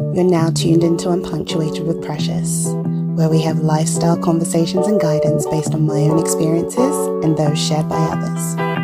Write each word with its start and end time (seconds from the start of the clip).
You're 0.00 0.24
now 0.24 0.50
tuned 0.50 0.82
into 0.82 1.10
Unpunctuated 1.10 1.86
with 1.86 2.02
Precious, 2.02 2.66
where 3.14 3.28
we 3.28 3.40
have 3.42 3.60
lifestyle 3.60 4.16
conversations 4.16 4.88
and 4.88 5.00
guidance 5.00 5.46
based 5.46 5.72
on 5.72 5.86
my 5.86 6.00
own 6.00 6.18
experiences 6.18 6.96
and 7.24 7.36
those 7.36 7.64
shared 7.64 7.88
by 7.88 7.98
others. 7.98 8.83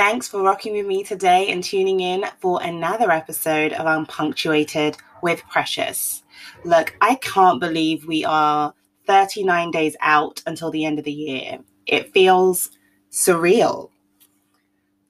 Thanks 0.00 0.28
for 0.28 0.40
rocking 0.40 0.72
with 0.72 0.86
me 0.86 1.04
today 1.04 1.48
and 1.48 1.62
tuning 1.62 2.00
in 2.00 2.24
for 2.40 2.62
another 2.62 3.10
episode 3.10 3.74
of 3.74 3.84
Unpunctuated 3.84 4.96
with 5.22 5.42
Precious. 5.50 6.22
Look, 6.64 6.96
I 7.02 7.16
can't 7.16 7.60
believe 7.60 8.06
we 8.06 8.24
are 8.24 8.72
39 9.06 9.70
days 9.70 9.96
out 10.00 10.42
until 10.46 10.70
the 10.70 10.86
end 10.86 10.98
of 10.98 11.04
the 11.04 11.12
year. 11.12 11.58
It 11.84 12.14
feels 12.14 12.70
surreal. 13.10 13.90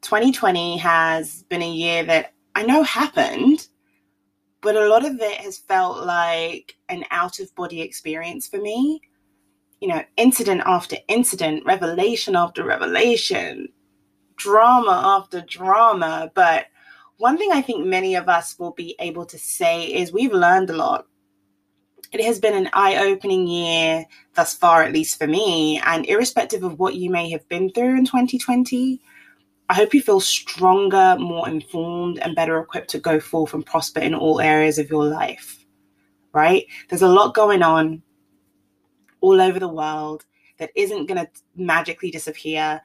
2020 0.01 0.79
has 0.79 1.45
been 1.45 1.63
a 1.63 1.71
year 1.71 2.03
that 2.03 2.33
I 2.57 2.65
know 2.65 2.83
happened, 2.83 3.69
but 4.61 4.75
a 4.75 4.89
lot 4.89 5.05
of 5.07 5.21
it 5.21 5.37
has 5.37 5.57
felt 5.57 6.05
like 6.05 6.75
an 6.89 7.05
out 7.13 7.39
of 7.39 7.55
body 7.55 7.81
experience 7.81 8.49
for 8.49 8.59
me. 8.59 9.01
You 9.81 9.87
know, 9.87 10.03
incident 10.17 10.63
after 10.67 10.97
incident, 11.07 11.65
revelation 11.65 12.35
after 12.35 12.65
revelation, 12.65 13.69
drama 14.41 15.03
after 15.05 15.43
drama. 15.43 16.33
But 16.35 16.67
one 17.19 17.37
thing 17.37 17.53
I 17.53 17.63
think 17.63 17.87
many 17.87 18.15
of 18.15 18.29
us 18.29 18.59
will 18.59 18.73
be 18.73 18.97
able 18.99 19.27
to 19.27 19.39
say 19.39 19.85
is 19.85 20.13
we've 20.13 20.33
learned 20.33 20.71
a 20.71 20.77
lot. 20.77 21.07
It 22.13 22.25
has 22.25 22.41
been 22.41 22.55
an 22.55 22.71
eye 22.73 22.97
opening 22.97 23.47
year 23.47 24.07
thus 24.35 24.57
far, 24.57 24.83
at 24.83 24.93
least 24.93 25.19
for 25.19 25.27
me. 25.27 25.81
And 25.85 26.07
irrespective 26.07 26.65
of 26.65 26.79
what 26.79 26.97
you 26.97 27.11
may 27.11 27.31
have 27.31 27.49
been 27.49 27.71
through 27.71 27.97
in 27.99 28.05
2020, 28.05 29.01
I 29.69 29.75
hope 29.75 29.95
you 29.95 30.03
feel 30.03 30.19
stronger, 30.19 31.17
more 31.21 31.49
informed, 31.49 32.19
and 32.19 32.35
better 32.35 32.59
equipped 32.59 32.91
to 32.91 32.99
go 32.99 33.21
forth 33.21 33.55
and 33.55 33.65
prosper 33.65 34.01
in 34.01 34.15
all 34.15 34.41
areas 34.41 34.79
of 34.79 34.91
your 34.91 35.05
life. 35.05 35.65
Right? 36.33 36.65
There's 36.89 37.03
a 37.03 37.09
lot 37.09 37.35
going 37.35 37.63
on 37.63 38.03
all 39.21 39.41
over 39.41 39.61
the 39.61 39.69
world 39.69 40.25
that 40.59 40.71
isn't 40.75 41.07
going 41.07 41.25
to 41.25 41.31
magically 41.55 42.11
disappear 42.11 42.81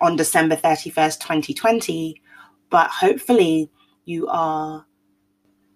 on 0.00 0.16
December 0.16 0.56
31st, 0.56 1.20
2020. 1.20 2.20
But 2.70 2.90
hopefully, 2.90 3.70
you 4.04 4.26
are 4.28 4.86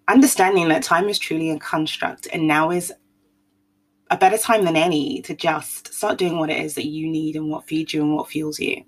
understanding 0.09 0.69
that 0.69 0.83
time 0.83 1.09
is 1.09 1.19
truly 1.19 1.51
a 1.51 1.59
construct, 1.59 2.29
and 2.33 2.47
now 2.47 2.71
is 2.71 2.93
a 4.11 4.17
better 4.17 4.39
time 4.39 4.65
than 4.65 4.77
any 4.77 5.23
to 5.23 5.35
just 5.35 5.93
start 5.95 6.19
doing 6.19 6.39
what 6.39 6.51
it 6.51 6.59
is 6.59 6.75
that 6.75 6.87
you 6.87 7.09
need 7.09 7.37
and 7.37 7.49
what 7.49 7.67
feeds 7.67 7.95
you 7.95 8.03
and 8.03 8.17
what 8.17 8.29
fuels 8.29 8.59
you. 8.59 8.85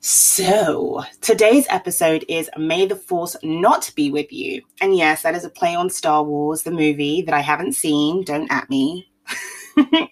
So, 0.00 1.02
today's 1.20 1.66
episode 1.70 2.24
is 2.28 2.48
May 2.56 2.86
the 2.86 2.94
Force 2.94 3.36
Not 3.42 3.90
Be 3.96 4.10
With 4.10 4.32
You. 4.32 4.62
And 4.80 4.96
yes, 4.96 5.22
that 5.22 5.34
is 5.34 5.44
a 5.44 5.50
play 5.50 5.74
on 5.74 5.90
Star 5.90 6.22
Wars, 6.22 6.62
the 6.62 6.70
movie 6.70 7.22
that 7.22 7.34
I 7.34 7.40
haven't 7.40 7.72
seen. 7.72 8.22
Don't 8.22 8.50
at 8.50 8.70
me. 8.70 9.10
I 9.76 10.08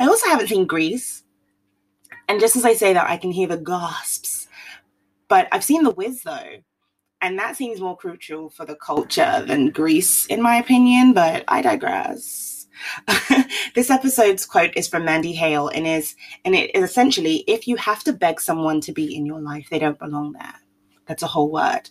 also 0.00 0.26
haven't 0.28 0.46
seen 0.48 0.64
Grease. 0.64 1.24
And 2.28 2.40
just 2.40 2.56
as 2.56 2.64
I 2.64 2.74
say 2.74 2.92
that, 2.92 3.08
I 3.08 3.16
can 3.16 3.30
hear 3.30 3.48
the 3.48 3.56
gasps. 3.56 4.48
But 5.28 5.48
I've 5.52 5.64
seen 5.64 5.82
The 5.82 5.90
Wiz 5.90 6.22
though. 6.22 6.62
And 7.22 7.38
that 7.38 7.56
seems 7.56 7.80
more 7.80 7.96
crucial 7.96 8.50
for 8.50 8.66
the 8.66 8.76
culture 8.76 9.42
than 9.46 9.70
Grease, 9.70 10.26
in 10.26 10.42
my 10.42 10.56
opinion, 10.56 11.14
but 11.14 11.44
I 11.48 11.62
digress. 11.62 12.66
this 13.74 13.90
episode's 13.90 14.44
quote 14.44 14.76
is 14.76 14.86
from 14.86 15.04
Mandy 15.04 15.32
Hale 15.32 15.68
and 15.68 15.86
is 15.86 16.14
and 16.44 16.54
it 16.54 16.74
is 16.74 16.84
essentially 16.84 17.36
if 17.46 17.66
you 17.66 17.76
have 17.76 18.04
to 18.04 18.12
beg 18.12 18.38
someone 18.38 18.82
to 18.82 18.92
be 18.92 19.16
in 19.16 19.24
your 19.24 19.40
life, 19.40 19.68
they 19.70 19.78
don't 19.78 19.98
belong 19.98 20.32
there. 20.32 20.54
That's 21.06 21.22
a 21.22 21.26
whole 21.28 21.50
word. 21.50 21.88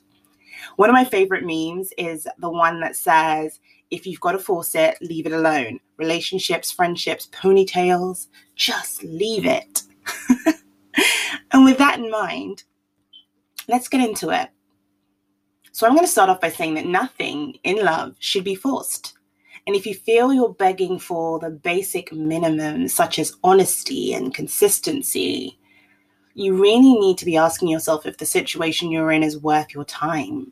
One 0.76 0.90
of 0.90 0.94
my 0.94 1.06
favorite 1.06 1.44
memes 1.44 1.92
is 1.98 2.28
the 2.38 2.50
one 2.50 2.80
that 2.82 2.96
says, 2.96 3.60
if 3.92 4.06
you've 4.06 4.20
got 4.20 4.34
to 4.34 4.40
force 4.40 4.76
it, 4.76 4.98
leave 5.02 5.26
it 5.26 5.32
alone. 5.32 5.80
Relationships, 5.98 6.72
friendships, 6.72 7.28
ponytails, 7.28 8.28
just 8.56 9.04
leave 9.04 9.46
it. 9.46 9.84
and 11.52 11.66
with 11.66 11.78
that 11.78 12.00
in 12.00 12.10
mind, 12.10 12.64
let's 13.68 13.88
get 13.88 14.08
into 14.08 14.30
it. 14.30 14.50
So, 15.72 15.86
I'm 15.86 15.94
going 15.94 16.06
to 16.06 16.12
start 16.12 16.30
off 16.30 16.40
by 16.40 16.50
saying 16.50 16.76
that 16.76 16.86
nothing 16.86 17.58
in 17.64 17.84
love 17.84 18.16
should 18.20 18.46
be 18.46 18.56
forced. 18.56 19.18
And 19.68 19.76
if 19.76 19.86
you 19.86 19.94
feel 19.96 20.32
you're 20.32 20.54
begging 20.54 21.00
for 21.00 21.40
the 21.40 21.50
basic 21.50 22.14
minimum, 22.14 22.88
such 22.88 23.18
as 23.18 23.36
honesty 23.44 24.14
and 24.14 24.34
consistency, 24.34 25.58
you 26.36 26.62
really 26.62 26.94
need 26.94 27.18
to 27.18 27.26
be 27.26 27.38
asking 27.38 27.70
yourself 27.70 28.06
if 28.06 28.18
the 28.18 28.26
situation 28.26 28.92
you're 28.92 29.12
in 29.12 29.24
is 29.24 29.40
worth 29.40 29.74
your 29.74 29.86
time. 29.86 30.52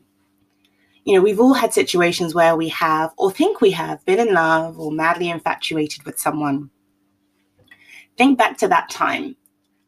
You 1.06 1.16
know, 1.16 1.22
we've 1.22 1.40
all 1.40 1.53
had 1.53 1.74
situations 1.74 2.34
where 2.34 2.56
we 2.56 2.70
have, 2.70 3.12
or 3.18 3.30
think 3.30 3.62
we 3.62 3.72
have, 3.72 4.03
been 4.06 4.25
in 4.25 4.34
love 4.34 4.80
or 4.80 4.91
madly 4.91 5.30
infatuated 5.30 6.03
with 6.03 6.18
someone. 6.18 6.70
Think 8.18 8.38
back 8.38 8.58
to 8.59 8.68
that 8.70 8.90
time 8.90 9.35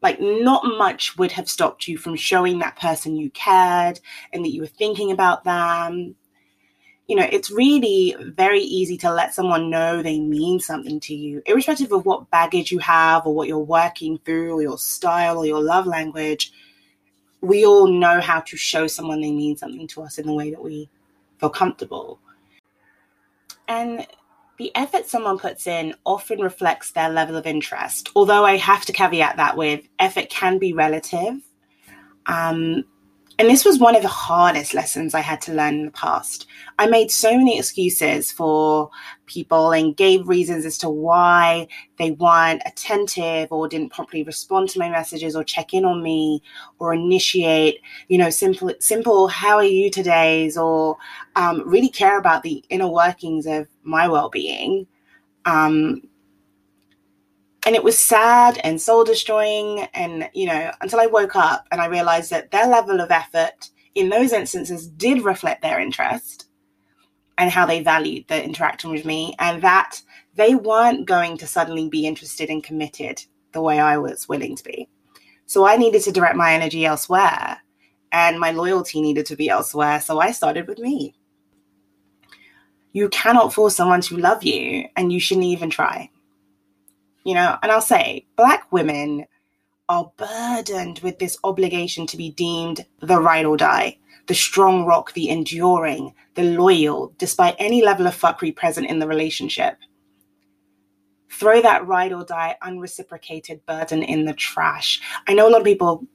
like 0.01 0.19
not 0.19 0.63
much 0.77 1.17
would 1.17 1.31
have 1.31 1.49
stopped 1.49 1.87
you 1.87 1.97
from 1.97 2.15
showing 2.15 2.59
that 2.59 2.79
person 2.79 3.15
you 3.15 3.29
cared 3.31 3.99
and 4.33 4.43
that 4.43 4.51
you 4.51 4.61
were 4.61 4.67
thinking 4.67 5.11
about 5.11 5.43
them. 5.43 6.15
You 7.07 7.15
know 7.15 7.27
it's 7.31 7.51
really 7.51 8.15
very 8.19 8.61
easy 8.61 8.97
to 8.97 9.13
let 9.13 9.33
someone 9.33 9.69
know 9.69 10.01
they 10.01 10.19
mean 10.19 10.59
something 10.59 10.99
to 11.01 11.13
you 11.13 11.43
irrespective 11.45 11.91
of 11.91 12.05
what 12.05 12.31
baggage 12.31 12.71
you 12.71 12.79
have 12.79 13.27
or 13.27 13.35
what 13.35 13.47
you're 13.47 13.59
working 13.59 14.17
through 14.25 14.55
or 14.55 14.61
your 14.61 14.79
style 14.79 15.37
or 15.37 15.45
your 15.45 15.61
love 15.61 15.85
language. 15.85 16.51
We 17.41 17.63
all 17.65 17.87
know 17.87 18.21
how 18.21 18.39
to 18.41 18.57
show 18.57 18.87
someone 18.87 19.21
they 19.21 19.31
mean 19.31 19.55
something 19.55 19.87
to 19.89 20.01
us 20.01 20.17
in 20.17 20.25
the 20.25 20.33
way 20.33 20.49
that 20.49 20.63
we 20.63 20.89
feel 21.39 21.49
comfortable. 21.49 22.19
And 23.67 24.07
the 24.57 24.75
effort 24.75 25.07
someone 25.07 25.37
puts 25.37 25.67
in 25.67 25.95
often 26.05 26.39
reflects 26.39 26.91
their 26.91 27.09
level 27.09 27.35
of 27.35 27.45
interest. 27.45 28.09
Although 28.15 28.45
I 28.45 28.57
have 28.57 28.85
to 28.85 28.93
caveat 28.93 29.37
that 29.37 29.57
with 29.57 29.87
effort 29.99 30.29
can 30.29 30.57
be 30.59 30.73
relative. 30.73 31.41
Um, 32.25 32.85
and 33.37 33.49
this 33.49 33.65
was 33.65 33.79
one 33.79 33.95
of 33.95 34.01
the 34.01 34.07
hardest 34.07 34.73
lessons 34.73 35.13
I 35.13 35.19
had 35.19 35.41
to 35.41 35.53
learn 35.53 35.75
in 35.75 35.85
the 35.85 35.91
past. 35.91 36.47
I 36.79 36.87
made 36.87 37.11
so 37.11 37.35
many 37.35 37.59
excuses 37.59 38.31
for 38.31 38.89
people 39.25 39.71
and 39.71 39.97
gave 39.97 40.27
reasons 40.27 40.65
as 40.65 40.77
to 40.77 40.89
why 40.89 41.67
they 41.97 42.11
weren't 42.11 42.61
attentive 42.65 43.51
or 43.51 43.67
didn't 43.67 43.91
properly 43.91 44.23
respond 44.23 44.69
to 44.69 44.79
my 44.79 44.89
messages 44.89 45.35
or 45.35 45.43
check 45.43 45.73
in 45.73 45.83
on 45.83 46.01
me 46.01 46.41
or 46.79 46.93
initiate, 46.93 47.81
you 48.07 48.17
know, 48.17 48.29
simple, 48.29 48.71
simple, 48.79 49.27
how 49.27 49.57
are 49.57 49.63
you 49.63 49.91
today's 49.91 50.57
or 50.57 50.97
um, 51.35 51.61
really 51.67 51.89
care 51.89 52.17
about 52.17 52.43
the 52.43 52.63
inner 52.69 52.89
workings 52.89 53.45
of 53.45 53.67
my 53.83 54.07
well 54.07 54.29
being. 54.29 54.87
Um, 55.43 56.03
and 57.65 57.75
it 57.75 57.83
was 57.83 57.97
sad 57.97 58.59
and 58.63 58.79
soul 58.79 59.03
destroying 59.03 59.87
and 59.93 60.29
you 60.33 60.45
know 60.45 60.71
until 60.81 60.99
i 60.99 61.07
woke 61.07 61.35
up 61.35 61.67
and 61.71 61.81
i 61.81 61.87
realized 61.87 62.29
that 62.29 62.51
their 62.51 62.67
level 62.67 63.01
of 63.01 63.11
effort 63.11 63.69
in 63.95 64.09
those 64.09 64.31
instances 64.33 64.87
did 64.87 65.23
reflect 65.23 65.61
their 65.61 65.79
interest 65.79 66.47
and 67.37 67.51
how 67.51 67.65
they 67.65 67.83
valued 67.83 68.27
the 68.27 68.43
interaction 68.43 68.91
with 68.91 69.05
me 69.05 69.35
and 69.39 69.61
that 69.61 70.01
they 70.35 70.55
weren't 70.55 71.07
going 71.07 71.37
to 71.37 71.47
suddenly 71.47 71.89
be 71.89 72.05
interested 72.05 72.49
and 72.49 72.63
committed 72.63 73.23
the 73.51 73.61
way 73.61 73.79
i 73.79 73.97
was 73.97 74.29
willing 74.29 74.55
to 74.55 74.63
be. 74.63 74.87
So 75.45 75.65
i 75.65 75.75
needed 75.75 76.03
to 76.03 76.11
direct 76.11 76.35
my 76.35 76.53
energy 76.53 76.85
elsewhere 76.85 77.57
and 78.11 78.39
my 78.39 78.51
loyalty 78.51 79.01
needed 79.01 79.25
to 79.27 79.35
be 79.35 79.49
elsewhere. 79.49 79.99
So 80.01 80.19
i 80.19 80.31
started 80.31 80.67
with 80.67 80.79
me. 80.79 81.15
You 82.93 83.09
cannot 83.09 83.53
force 83.53 83.75
someone 83.75 84.01
to 84.01 84.17
love 84.17 84.43
you 84.43 84.85
and 84.95 85.11
you 85.11 85.19
shouldn't 85.19 85.45
even 85.45 85.69
try 85.69 86.09
you 87.25 87.33
know, 87.33 87.57
and 87.61 87.71
I'll 87.71 87.81
say 87.81 88.25
black 88.37 88.71
women 88.71 89.25
are 89.89 90.11
burdened 90.15 90.99
with 90.99 91.19
this 91.19 91.37
obligation 91.43 92.07
to 92.07 92.17
be 92.17 92.31
deemed 92.31 92.85
the 93.01 93.19
ride 93.19 93.45
or 93.45 93.57
die, 93.57 93.97
the 94.27 94.33
strong 94.33 94.85
rock, 94.85 95.13
the 95.13 95.29
enduring, 95.29 96.13
the 96.35 96.43
loyal, 96.43 97.13
despite 97.17 97.55
any 97.59 97.83
level 97.83 98.07
of 98.07 98.15
fuckery 98.15 98.55
present 98.55 98.87
in 98.87 98.99
the 98.99 99.07
relationship. 99.07 99.77
Throw 101.29 101.61
that 101.61 101.85
ride 101.85 102.13
or 102.13 102.23
die 102.23 102.55
unreciprocated 102.61 103.65
burden 103.65 104.03
in 104.03 104.25
the 104.25 104.33
trash. 104.33 105.01
I 105.27 105.33
know 105.33 105.47
a 105.47 105.51
lot 105.51 105.61
of 105.61 105.65
people 105.65 106.07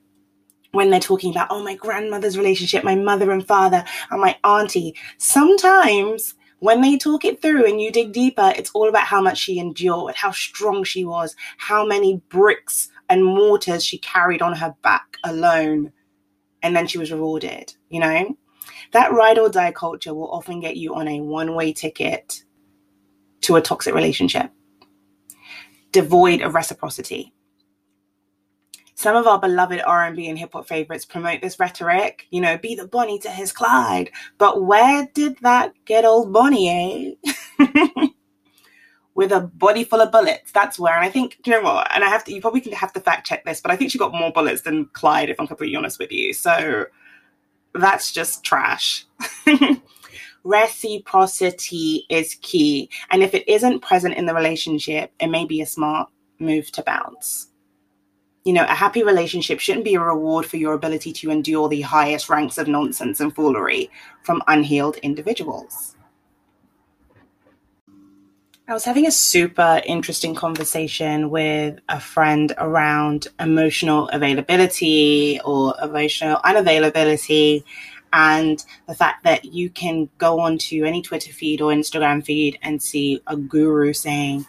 when 0.73 0.91
they're 0.91 1.01
talking 1.01 1.33
about, 1.33 1.49
oh, 1.51 1.65
my 1.65 1.75
grandmother's 1.75 2.39
relationship, 2.39 2.85
my 2.85 2.95
mother 2.95 3.33
and 3.33 3.47
father, 3.47 3.85
and 4.11 4.21
my 4.21 4.37
auntie, 4.45 4.95
sometimes 5.19 6.35
when 6.61 6.81
they 6.83 6.97
talk 6.97 7.25
it 7.25 7.43
through 7.43 7.67
and 7.67 7.81
you 7.81 7.91
dig 7.91 8.13
deeper, 8.13 8.53
it's 8.57 8.71
all 8.71 8.89
about 8.89 9.07
how 9.07 9.21
much 9.21 9.39
she 9.39 9.59
endured, 9.59 10.15
how 10.15 10.31
strong 10.31 10.85
she 10.85 11.05
was, 11.05 11.35
how 11.59 11.85
many 11.85 12.23
bricks 12.29 12.89
and 13.09 13.25
mortars 13.25 13.85
she 13.85 13.99
carried 13.99 14.43
on 14.43 14.55
her 14.55 14.75
back 14.83 15.17
alone. 15.25 15.93
And 16.63 16.77
then 16.77 16.87
she 16.87 16.99
was 16.99 17.11
rewarded, 17.11 17.75
you 17.89 18.01
know? 18.01 18.37
That 18.93 19.13
ride 19.13 19.39
or 19.39 19.49
die 19.49 19.73
culture 19.73 20.15
will 20.15 20.31
often 20.31 20.61
get 20.61 20.77
you 20.77 20.95
on 20.95 21.09
a 21.09 21.21
one 21.21 21.55
way 21.55 21.73
ticket 21.73 22.45
to 23.43 23.57
a 23.57 23.63
toxic 23.63 23.95
relationship, 23.95 24.51
devoid 25.93 26.43
of 26.43 26.55
reciprocity. 26.55 27.33
Some 29.01 29.17
of 29.17 29.27
our 29.27 29.41
beloved 29.41 29.81
R&B 29.87 30.29
and 30.29 30.39
hip 30.39 30.53
hop 30.53 30.69
favorites 30.69 31.07
promote 31.07 31.41
this 31.41 31.59
rhetoric, 31.59 32.27
you 32.31 32.39
know, 32.39 32.59
be 32.59 32.75
the 32.75 32.87
Bonnie 32.87 33.19
to 33.21 33.31
his 33.31 33.51
Clyde. 33.51 34.11
But 34.37 34.65
where 34.65 35.09
did 35.15 35.39
that 35.39 35.73
get 35.87 36.05
old 36.05 36.35
Bonnie, 36.35 37.17
eh? 37.59 38.07
With 39.15 39.33
a 39.33 39.41
body 39.41 39.85
full 39.85 40.03
of 40.03 40.13
bullets. 40.13 40.53
That's 40.53 40.79
where, 40.79 40.95
and 40.95 41.03
I 41.03 41.09
think, 41.09 41.39
you 41.47 41.53
know 41.55 41.63
what? 41.63 41.91
And 41.95 42.05
I 42.05 42.11
have 42.11 42.25
to, 42.25 42.35
you 42.35 42.43
probably 42.43 42.61
can 42.61 42.73
have 42.73 42.93
to 42.93 43.01
fact 43.01 43.27
check 43.27 43.47
this, 43.47 43.63
but 43.63 43.71
I 43.71 43.77
think 43.77 43.91
she 43.91 43.97
got 43.97 44.13
more 44.13 44.33
bullets 44.33 44.61
than 44.61 44.85
Clyde, 44.93 45.31
if 45.31 45.41
I'm 45.41 45.47
completely 45.47 45.77
honest 45.77 45.99
with 45.99 46.13
you. 46.13 46.35
So 46.35 46.85
that's 47.73 48.13
just 48.13 48.45
trash. 48.45 49.07
Reciprocity 50.45 52.05
is 52.11 52.37
key. 52.43 52.91
And 53.11 53.23
if 53.23 53.33
it 53.33 53.49
isn't 53.49 53.81
present 53.81 54.13
in 54.17 54.27
the 54.27 54.35
relationship, 54.35 55.11
it 55.21 55.29
may 55.29 55.47
be 55.47 55.63
a 55.63 55.67
smart 55.67 56.11
move 56.39 56.71
to 56.73 56.83
bounce 56.83 57.50
you 58.45 58.53
know, 58.53 58.65
a 58.65 58.75
happy 58.75 59.03
relationship 59.03 59.61
shouldn't 59.61 59.85
be 59.85 59.95
a 59.95 60.01
reward 60.01 60.47
for 60.47 60.57
your 60.57 60.75
ability 60.75 61.13
to 61.13 61.31
endure 61.31 61.69
the 61.69 61.83
highest 61.83 62.29
ranks 62.29 62.59
of 62.59 62.69
nonsense 62.69 63.21
and 63.21 63.35
foolery 63.35 63.91
from 64.23 64.43
unhealed 64.49 64.97
individuals. 64.99 65.97
I 68.67 68.73
was 68.73 68.85
having 68.85 69.07
a 69.07 69.11
super 69.11 69.83
interesting 69.85 70.35
conversation 70.35 71.29
with 71.29 71.81
a 71.89 71.99
friend 71.99 72.55
around 72.57 73.27
emotional 73.41 74.09
availability 74.11 75.41
or 75.45 75.75
emotional 75.83 76.39
unavailability 76.45 77.65
and 78.13 78.65
the 78.87 78.95
fact 78.95 79.25
that 79.25 79.45
you 79.45 79.71
can 79.71 80.09
go 80.19 80.39
onto 80.39 80.85
any 80.85 81.03
Twitter 81.03 81.33
feed 81.33 81.61
or 81.61 81.73
Instagram 81.73 82.25
feed 82.25 82.59
and 82.63 82.81
see 82.81 83.21
a 83.27 83.37
guru 83.37 83.93
saying, 83.93 84.47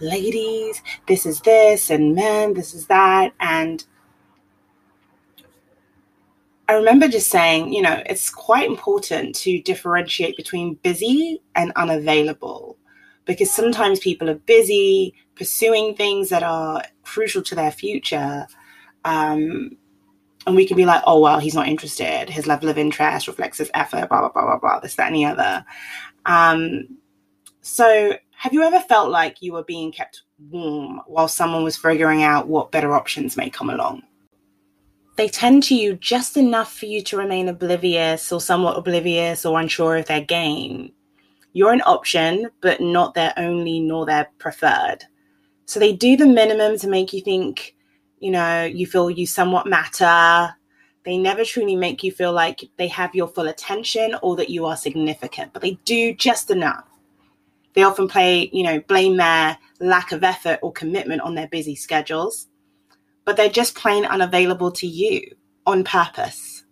ladies, 0.00 0.82
this 1.06 1.26
is 1.26 1.40
this, 1.40 1.90
and 1.90 2.14
men, 2.14 2.54
this 2.54 2.74
is 2.74 2.86
that. 2.86 3.32
And 3.40 3.84
I 6.68 6.74
remember 6.74 7.08
just 7.08 7.30
saying, 7.30 7.72
you 7.72 7.82
know, 7.82 8.02
it's 8.06 8.30
quite 8.30 8.68
important 8.68 9.34
to 9.36 9.60
differentiate 9.62 10.36
between 10.36 10.74
busy 10.74 11.42
and 11.54 11.72
unavailable 11.76 12.76
because 13.24 13.50
sometimes 13.50 13.98
people 13.98 14.30
are 14.30 14.34
busy 14.34 15.14
pursuing 15.34 15.94
things 15.94 16.28
that 16.28 16.42
are 16.42 16.82
crucial 17.02 17.42
to 17.42 17.54
their 17.54 17.70
future. 17.70 18.46
Um, 19.04 19.76
and 20.46 20.56
we 20.56 20.66
can 20.66 20.76
be 20.76 20.86
like, 20.86 21.02
oh, 21.06 21.20
well, 21.20 21.38
he's 21.38 21.54
not 21.54 21.68
interested. 21.68 22.30
His 22.30 22.46
level 22.46 22.68
of 22.68 22.78
interest 22.78 23.28
reflects 23.28 23.58
his 23.58 23.70
effort, 23.74 24.08
blah, 24.08 24.20
blah, 24.20 24.30
blah, 24.30 24.44
blah, 24.44 24.58
blah, 24.58 24.80
this, 24.80 24.94
that, 24.94 25.08
and 25.08 25.16
the 25.16 25.24
other. 25.24 25.64
Um, 26.24 26.98
so 27.62 28.14
have 28.40 28.54
you 28.54 28.62
ever 28.62 28.80
felt 28.80 29.10
like 29.10 29.42
you 29.42 29.52
were 29.52 29.64
being 29.64 29.92
kept 29.92 30.22
warm 30.48 31.02
while 31.06 31.28
someone 31.28 31.62
was 31.62 31.76
figuring 31.76 32.22
out 32.22 32.48
what 32.48 32.72
better 32.72 32.94
options 32.94 33.36
may 33.36 33.50
come 33.50 33.68
along? 33.68 34.02
They 35.16 35.28
tend 35.28 35.62
to 35.64 35.74
you 35.74 35.92
just 35.96 36.38
enough 36.38 36.72
for 36.72 36.86
you 36.86 37.02
to 37.02 37.18
remain 37.18 37.48
oblivious 37.48 38.32
or 38.32 38.40
somewhat 38.40 38.78
oblivious 38.78 39.44
or 39.44 39.60
unsure 39.60 39.98
of 39.98 40.06
their 40.06 40.22
game. 40.22 40.90
You're 41.52 41.74
an 41.74 41.82
option, 41.82 42.48
but 42.62 42.80
not 42.80 43.12
their 43.12 43.34
only 43.36 43.78
nor 43.78 44.06
their 44.06 44.30
preferred. 44.38 45.04
So 45.66 45.78
they 45.78 45.92
do 45.92 46.16
the 46.16 46.24
minimum 46.24 46.78
to 46.78 46.88
make 46.88 47.12
you 47.12 47.20
think, 47.20 47.76
you 48.20 48.30
know, 48.30 48.64
you 48.64 48.86
feel 48.86 49.10
you 49.10 49.26
somewhat 49.26 49.66
matter. 49.66 50.56
They 51.04 51.18
never 51.18 51.44
truly 51.44 51.76
make 51.76 52.02
you 52.02 52.10
feel 52.10 52.32
like 52.32 52.64
they 52.78 52.88
have 52.88 53.14
your 53.14 53.28
full 53.28 53.48
attention 53.48 54.16
or 54.22 54.34
that 54.36 54.48
you 54.48 54.64
are 54.64 54.78
significant, 54.78 55.52
but 55.52 55.60
they 55.60 55.78
do 55.84 56.14
just 56.14 56.50
enough. 56.50 56.89
They 57.74 57.82
often 57.82 58.08
play, 58.08 58.50
you 58.52 58.62
know, 58.62 58.80
blame 58.80 59.16
their 59.16 59.58
lack 59.80 60.12
of 60.12 60.24
effort 60.24 60.58
or 60.62 60.72
commitment 60.72 61.22
on 61.22 61.34
their 61.34 61.48
busy 61.48 61.74
schedules, 61.74 62.48
but 63.24 63.36
they're 63.36 63.48
just 63.48 63.76
plain 63.76 64.04
unavailable 64.04 64.72
to 64.72 64.86
you 64.86 65.36
on 65.66 65.84
purpose. 65.84 66.64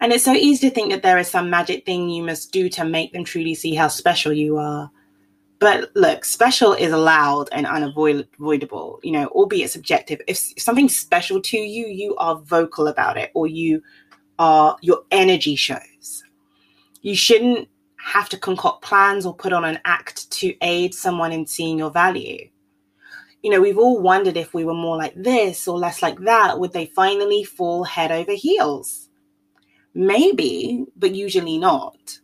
And 0.00 0.12
it's 0.12 0.24
so 0.24 0.32
easy 0.32 0.68
to 0.68 0.74
think 0.74 0.92
that 0.92 1.02
there 1.02 1.18
is 1.18 1.28
some 1.28 1.50
magic 1.50 1.84
thing 1.84 2.08
you 2.08 2.22
must 2.22 2.52
do 2.52 2.68
to 2.70 2.84
make 2.84 3.12
them 3.12 3.24
truly 3.24 3.54
see 3.54 3.74
how 3.74 3.88
special 3.88 4.32
you 4.32 4.58
are. 4.58 4.90
But 5.58 5.90
look, 5.96 6.24
special 6.24 6.72
is 6.72 6.92
allowed 6.92 7.48
and 7.50 7.66
unavoidable, 7.66 9.00
you 9.02 9.10
know, 9.10 9.26
albeit 9.28 9.70
subjective. 9.70 10.20
If 10.28 10.38
something's 10.56 10.96
special 10.96 11.40
to 11.42 11.58
you, 11.58 11.88
you 11.88 12.14
are 12.16 12.38
vocal 12.38 12.86
about 12.86 13.16
it 13.16 13.32
or 13.34 13.48
you 13.48 13.82
are, 14.38 14.76
your 14.82 15.02
energy 15.10 15.56
shows. 15.56 16.22
You 17.02 17.16
shouldn't 17.16 17.68
have 18.08 18.28
to 18.30 18.38
concoct 18.38 18.82
plans 18.82 19.26
or 19.26 19.34
put 19.34 19.52
on 19.52 19.64
an 19.64 19.78
act 19.84 20.30
to 20.30 20.54
aid 20.62 20.94
someone 20.94 21.32
in 21.32 21.46
seeing 21.46 21.78
your 21.78 21.90
value. 21.90 22.48
You 23.42 23.50
know, 23.50 23.60
we've 23.60 23.78
all 23.78 24.00
wondered 24.00 24.36
if 24.36 24.54
we 24.54 24.64
were 24.64 24.74
more 24.74 24.96
like 24.96 25.14
this 25.14 25.68
or 25.68 25.78
less 25.78 26.02
like 26.02 26.18
that, 26.20 26.58
would 26.58 26.72
they 26.72 26.86
finally 26.86 27.44
fall 27.44 27.84
head 27.84 28.10
over 28.10 28.32
heels? 28.32 29.08
Maybe, 29.94 30.84
but 30.96 31.14
usually 31.14 31.58
not 31.58 32.18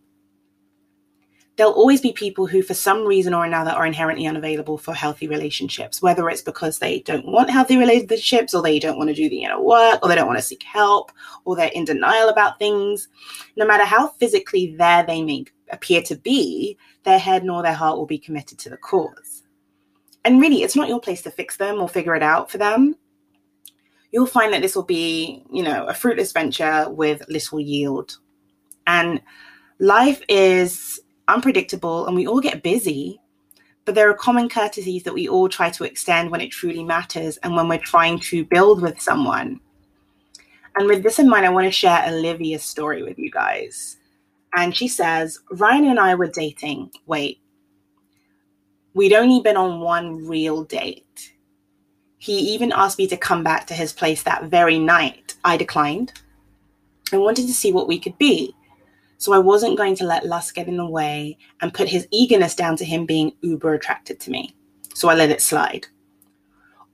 there'll 1.57 1.73
always 1.73 2.01
be 2.01 2.13
people 2.13 2.47
who, 2.47 2.63
for 2.63 2.75
some 2.75 3.07
reason 3.07 3.33
or 3.33 3.45
another, 3.45 3.71
are 3.71 3.87
inherently 3.87 4.27
unavailable 4.27 4.79
for 4.79 4.95
healthy 4.95 5.29
relationships, 5.29 6.03
whether 6.03 6.29
it's 6.29 6.43
because 6.43 6.79
they 6.79 7.01
don't 7.01 7.27
want 7.27 7.51
healthy 7.51 7.77
relationships 7.77 8.55
or 8.55 8.63
they 8.63 8.79
don't 8.79 8.99
want 8.99 9.09
to 9.09 9.15
do 9.15 9.29
the 9.29 9.45
inner 9.45 9.61
work 9.61 10.01
or 10.03 10.09
they 10.09 10.15
don't 10.15 10.27
want 10.27 10.39
to 10.39 10.45
seek 10.45 10.63
help 10.63 11.13
or 11.45 11.55
they're 11.55 11.71
in 11.75 11.85
denial 11.85 12.29
about 12.29 12.59
things. 12.59 13.09
No 13.57 13.67
matter 13.67 13.85
how 13.85 14.09
physically 14.09 14.75
there 14.77 15.05
they 15.05 15.23
may 15.23 15.45
appear 15.71 16.03
to 16.03 16.17
be, 16.17 16.77
their 17.05 17.19
head 17.19 17.45
nor 17.45 17.63
their 17.63 17.75
heart 17.75 17.97
will 17.97 18.07
be 18.07 18.19
committed 18.19 18.59
to 18.59 18.71
the 18.71 18.77
cause. 18.77 19.43
And 20.25 20.41
really, 20.41 20.63
it's 20.63 20.77
not 20.77 20.89
your 20.89 21.01
place 21.01 21.23
to 21.23 21.31
fix 21.31 21.57
them 21.57 21.81
or 21.81 21.89
figure 21.89 22.15
it 22.15 22.23
out 22.23 22.51
for 22.51 22.59
them. 22.59 22.97
You'll 24.11 24.27
find 24.27 24.53
that 24.53 24.63
this 24.63 24.77
will 24.77 24.85
be, 24.85 25.45
you 25.53 25.63
know, 25.63 25.87
a 25.87 25.95
fruitless 25.95 26.33
venture 26.33 26.89
with 26.89 27.29
little 27.29 27.61
yield. 27.61 28.17
And 28.87 29.21
life 29.81 30.23
is 30.29 31.01
unpredictable, 31.29 32.07
and 32.07 32.15
we 32.15 32.27
all 32.27 32.41
get 32.41 32.63
busy. 32.63 33.21
But 33.85 33.95
there 33.95 34.09
are 34.09 34.15
common 34.15 34.49
courtesies 34.49 35.03
that 35.03 35.13
we 35.13 35.29
all 35.29 35.49
try 35.49 35.69
to 35.71 35.85
extend 35.85 36.31
when 36.31 36.41
it 36.41 36.51
truly 36.51 36.85
matters 36.85 37.37
and 37.39 37.55
when 37.55 37.69
we're 37.69 37.79
trying 37.79 38.19
to 38.21 38.45
build 38.47 38.81
with 38.81 39.01
someone. 39.01 39.61
And 40.77 40.89
with 40.89 41.03
this 41.03 41.19
in 41.19 41.29
mind, 41.29 41.45
I 41.45 41.51
want 41.51 41.67
to 41.67 41.71
share 41.71 42.05
Olivia's 42.09 42.65
story 42.65 43.03
with 43.03 43.19
you 43.19 43.31
guys. 43.31 43.99
And 44.57 44.77
she 44.77 44.89
says, 44.89 45.39
Ryan 45.51 45.87
and 45.87 46.01
I 46.01 46.15
were 46.15 46.29
dating. 46.29 46.91
Wait, 47.07 47.41
we'd 48.95 49.13
only 49.13 49.41
been 49.43 49.57
on 49.57 49.81
one 49.81 50.27
real 50.27 50.65
date. 50.65 51.33
He 52.19 52.39
even 52.55 52.73
asked 52.73 52.99
me 52.99 53.07
to 53.09 53.17
come 53.17 53.43
back 53.43 53.67
to 53.67 53.75
his 53.75 53.93
place 53.93 54.23
that 54.23 54.45
very 54.45 54.79
night. 54.79 55.35
I 55.45 55.57
declined. 55.57 56.13
I 57.13 57.19
wanted 57.19 57.47
to 57.47 57.53
see 57.53 57.73
what 57.73 57.89
we 57.89 57.99
could 57.99 58.17
be. 58.17 58.55
So 59.19 59.33
I 59.33 59.39
wasn't 59.39 59.77
going 59.77 59.97
to 59.97 60.05
let 60.05 60.27
lust 60.27 60.55
get 60.55 60.69
in 60.69 60.77
the 60.77 60.87
way 60.87 61.37
and 61.61 61.75
put 61.75 61.89
his 61.89 62.07
eagerness 62.11 62.55
down 62.55 62.77
to 62.77 62.85
him 62.85 63.07
being 63.07 63.33
uber 63.43 63.75
attracted 63.75 64.21
to 64.21 64.31
me. 64.31 64.55
So 64.95 65.09
I 65.09 65.15
let 65.15 65.31
it 65.31 65.41
slide. 65.41 65.87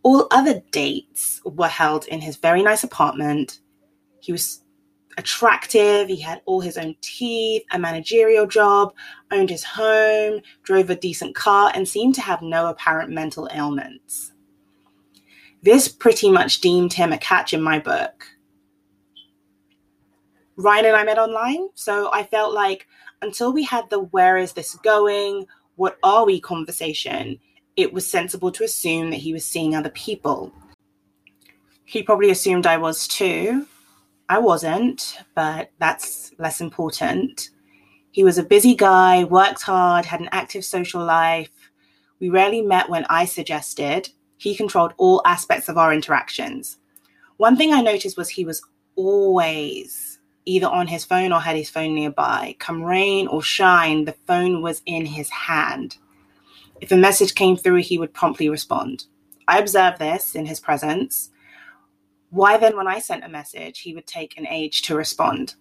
All 0.02 0.26
other 0.30 0.62
dates 0.70 1.40
were 1.44 1.68
held 1.68 2.06
in 2.06 2.20
his 2.20 2.36
very 2.36 2.62
nice 2.62 2.84
apartment. 2.84 3.60
He 4.20 4.32
was 4.32 4.62
attractive, 5.20 6.08
he 6.08 6.18
had 6.18 6.42
all 6.46 6.60
his 6.60 6.76
own 6.76 6.96
teeth, 7.00 7.62
a 7.70 7.78
managerial 7.78 8.46
job, 8.46 8.92
owned 9.30 9.50
his 9.50 9.62
home, 9.62 10.40
drove 10.64 10.90
a 10.90 10.96
decent 10.96 11.36
car, 11.36 11.70
and 11.74 11.86
seemed 11.86 12.16
to 12.16 12.20
have 12.20 12.42
no 12.42 12.66
apparent 12.66 13.10
mental 13.10 13.48
ailments. 13.52 14.32
This 15.62 15.88
pretty 15.88 16.30
much 16.30 16.60
deemed 16.60 16.92
him 16.94 17.12
a 17.12 17.18
catch 17.18 17.52
in 17.52 17.62
my 17.62 17.78
book. 17.78 18.26
Ryan 20.56 20.86
and 20.86 20.96
I 20.96 21.04
met 21.04 21.18
online. 21.18 21.68
So 21.74 22.10
I 22.12 22.24
felt 22.24 22.52
like 22.54 22.86
until 23.22 23.52
we 23.52 23.62
had 23.62 23.88
the 23.90 24.00
where 24.00 24.36
is 24.36 24.52
this 24.52 24.74
going? 24.76 25.46
What 25.76 25.98
are 26.02 26.24
we 26.24 26.40
conversation? 26.40 27.38
It 27.76 27.92
was 27.92 28.10
sensible 28.10 28.50
to 28.52 28.64
assume 28.64 29.10
that 29.10 29.16
he 29.16 29.32
was 29.32 29.44
seeing 29.44 29.74
other 29.74 29.90
people. 29.90 30.52
He 31.84 32.02
probably 32.02 32.30
assumed 32.30 32.66
I 32.66 32.76
was 32.78 33.06
too. 33.06 33.66
I 34.30 34.38
wasn't, 34.38 35.18
but 35.34 35.72
that's 35.80 36.30
less 36.38 36.60
important. 36.60 37.50
He 38.12 38.22
was 38.22 38.38
a 38.38 38.44
busy 38.44 38.76
guy, 38.76 39.24
worked 39.24 39.62
hard, 39.62 40.04
had 40.04 40.20
an 40.20 40.28
active 40.30 40.64
social 40.64 41.04
life. 41.04 41.50
We 42.20 42.30
rarely 42.30 42.62
met 42.62 42.88
when 42.88 43.04
I 43.10 43.24
suggested. 43.24 44.08
He 44.36 44.54
controlled 44.54 44.94
all 44.98 45.20
aspects 45.24 45.68
of 45.68 45.76
our 45.76 45.92
interactions. 45.92 46.78
One 47.38 47.56
thing 47.56 47.72
I 47.72 47.80
noticed 47.80 48.16
was 48.16 48.28
he 48.28 48.44
was 48.44 48.62
always 48.94 50.20
either 50.44 50.68
on 50.68 50.86
his 50.86 51.04
phone 51.04 51.32
or 51.32 51.40
had 51.40 51.56
his 51.56 51.68
phone 51.68 51.96
nearby. 51.96 52.54
Come 52.60 52.84
rain 52.84 53.26
or 53.26 53.42
shine, 53.42 54.04
the 54.04 54.14
phone 54.28 54.62
was 54.62 54.80
in 54.86 55.06
his 55.06 55.28
hand. 55.28 55.96
If 56.80 56.92
a 56.92 56.96
message 56.96 57.34
came 57.34 57.56
through, 57.56 57.82
he 57.82 57.98
would 57.98 58.14
promptly 58.14 58.48
respond. 58.48 59.06
I 59.48 59.58
observed 59.58 59.98
this 59.98 60.36
in 60.36 60.46
his 60.46 60.60
presence. 60.60 61.30
Why 62.30 62.56
then, 62.56 62.76
when 62.76 62.86
I 62.86 63.00
sent 63.00 63.24
a 63.24 63.28
message, 63.28 63.80
he 63.80 63.94
would 63.94 64.06
take 64.06 64.38
an 64.38 64.46
age 64.46 64.82
to 64.82 64.94
respond? 64.94 65.56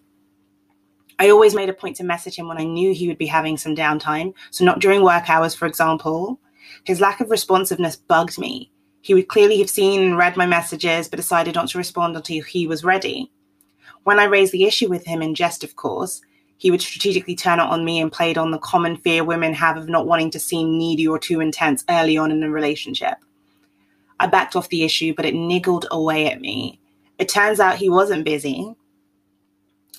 I 1.17 1.29
always 1.29 1.55
made 1.55 1.69
a 1.69 1.73
point 1.73 1.97
to 1.97 2.03
message 2.03 2.35
him 2.35 2.47
when 2.47 2.59
I 2.59 2.63
knew 2.63 2.93
he 2.93 3.07
would 3.07 3.17
be 3.17 3.25
having 3.25 3.57
some 3.57 3.75
downtime. 3.75 4.33
So, 4.51 4.63
not 4.63 4.79
during 4.79 5.03
work 5.03 5.29
hours, 5.29 5.55
for 5.55 5.65
example. 5.65 6.39
His 6.85 7.01
lack 7.01 7.19
of 7.19 7.31
responsiveness 7.31 7.95
bugged 7.95 8.37
me. 8.37 8.71
He 9.01 9.13
would 9.13 9.27
clearly 9.27 9.57
have 9.59 9.69
seen 9.69 10.01
and 10.01 10.17
read 10.17 10.37
my 10.37 10.45
messages, 10.45 11.07
but 11.07 11.17
decided 11.17 11.55
not 11.55 11.69
to 11.69 11.77
respond 11.77 12.15
until 12.15 12.43
he 12.43 12.67
was 12.67 12.83
ready. 12.83 13.31
When 14.03 14.19
I 14.19 14.25
raised 14.25 14.51
the 14.51 14.65
issue 14.65 14.89
with 14.89 15.05
him 15.05 15.21
in 15.21 15.35
jest, 15.35 15.63
of 15.63 15.75
course, 15.75 16.21
he 16.57 16.69
would 16.69 16.81
strategically 16.81 17.35
turn 17.35 17.59
it 17.59 17.63
on 17.63 17.85
me 17.85 17.99
and 17.99 18.11
played 18.11 18.37
on 18.37 18.51
the 18.51 18.59
common 18.59 18.97
fear 18.97 19.23
women 19.23 19.53
have 19.53 19.77
of 19.77 19.89
not 19.89 20.05
wanting 20.05 20.29
to 20.31 20.39
seem 20.39 20.77
needy 20.77 21.07
or 21.07 21.17
too 21.17 21.39
intense 21.39 21.83
early 21.89 22.17
on 22.17 22.31
in 22.31 22.43
a 22.43 22.49
relationship. 22.49 23.17
I 24.19 24.27
backed 24.27 24.55
off 24.55 24.69
the 24.69 24.83
issue, 24.83 25.13
but 25.15 25.25
it 25.25 25.33
niggled 25.33 25.85
away 25.91 26.29
at 26.29 26.41
me. 26.41 26.79
It 27.17 27.29
turns 27.29 27.59
out 27.59 27.77
he 27.77 27.89
wasn't 27.89 28.25
busy. 28.25 28.73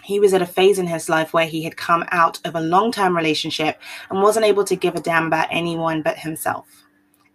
He 0.03 0.21
was 0.21 0.35
at 0.35 0.43
a 0.43 0.47
phase 0.47 0.79
in 0.79 0.87
his 0.87 1.09
life 1.09 1.33
where 1.33 1.47
he 1.47 1.62
had 1.62 1.77
come 1.77 2.05
out 2.11 2.41
of 2.45 2.55
a 2.55 2.61
long 2.61 2.93
term 2.93 3.17
relationship 3.17 3.81
and 4.11 4.23
wasn't 4.23 4.47
able 4.47 4.65
to 4.65 4.77
give 4.77 4.95
a 4.95 5.00
damn 5.00 5.27
about 5.27 5.49
anyone 5.50 6.03
but 6.03 6.19
himself. 6.19 6.67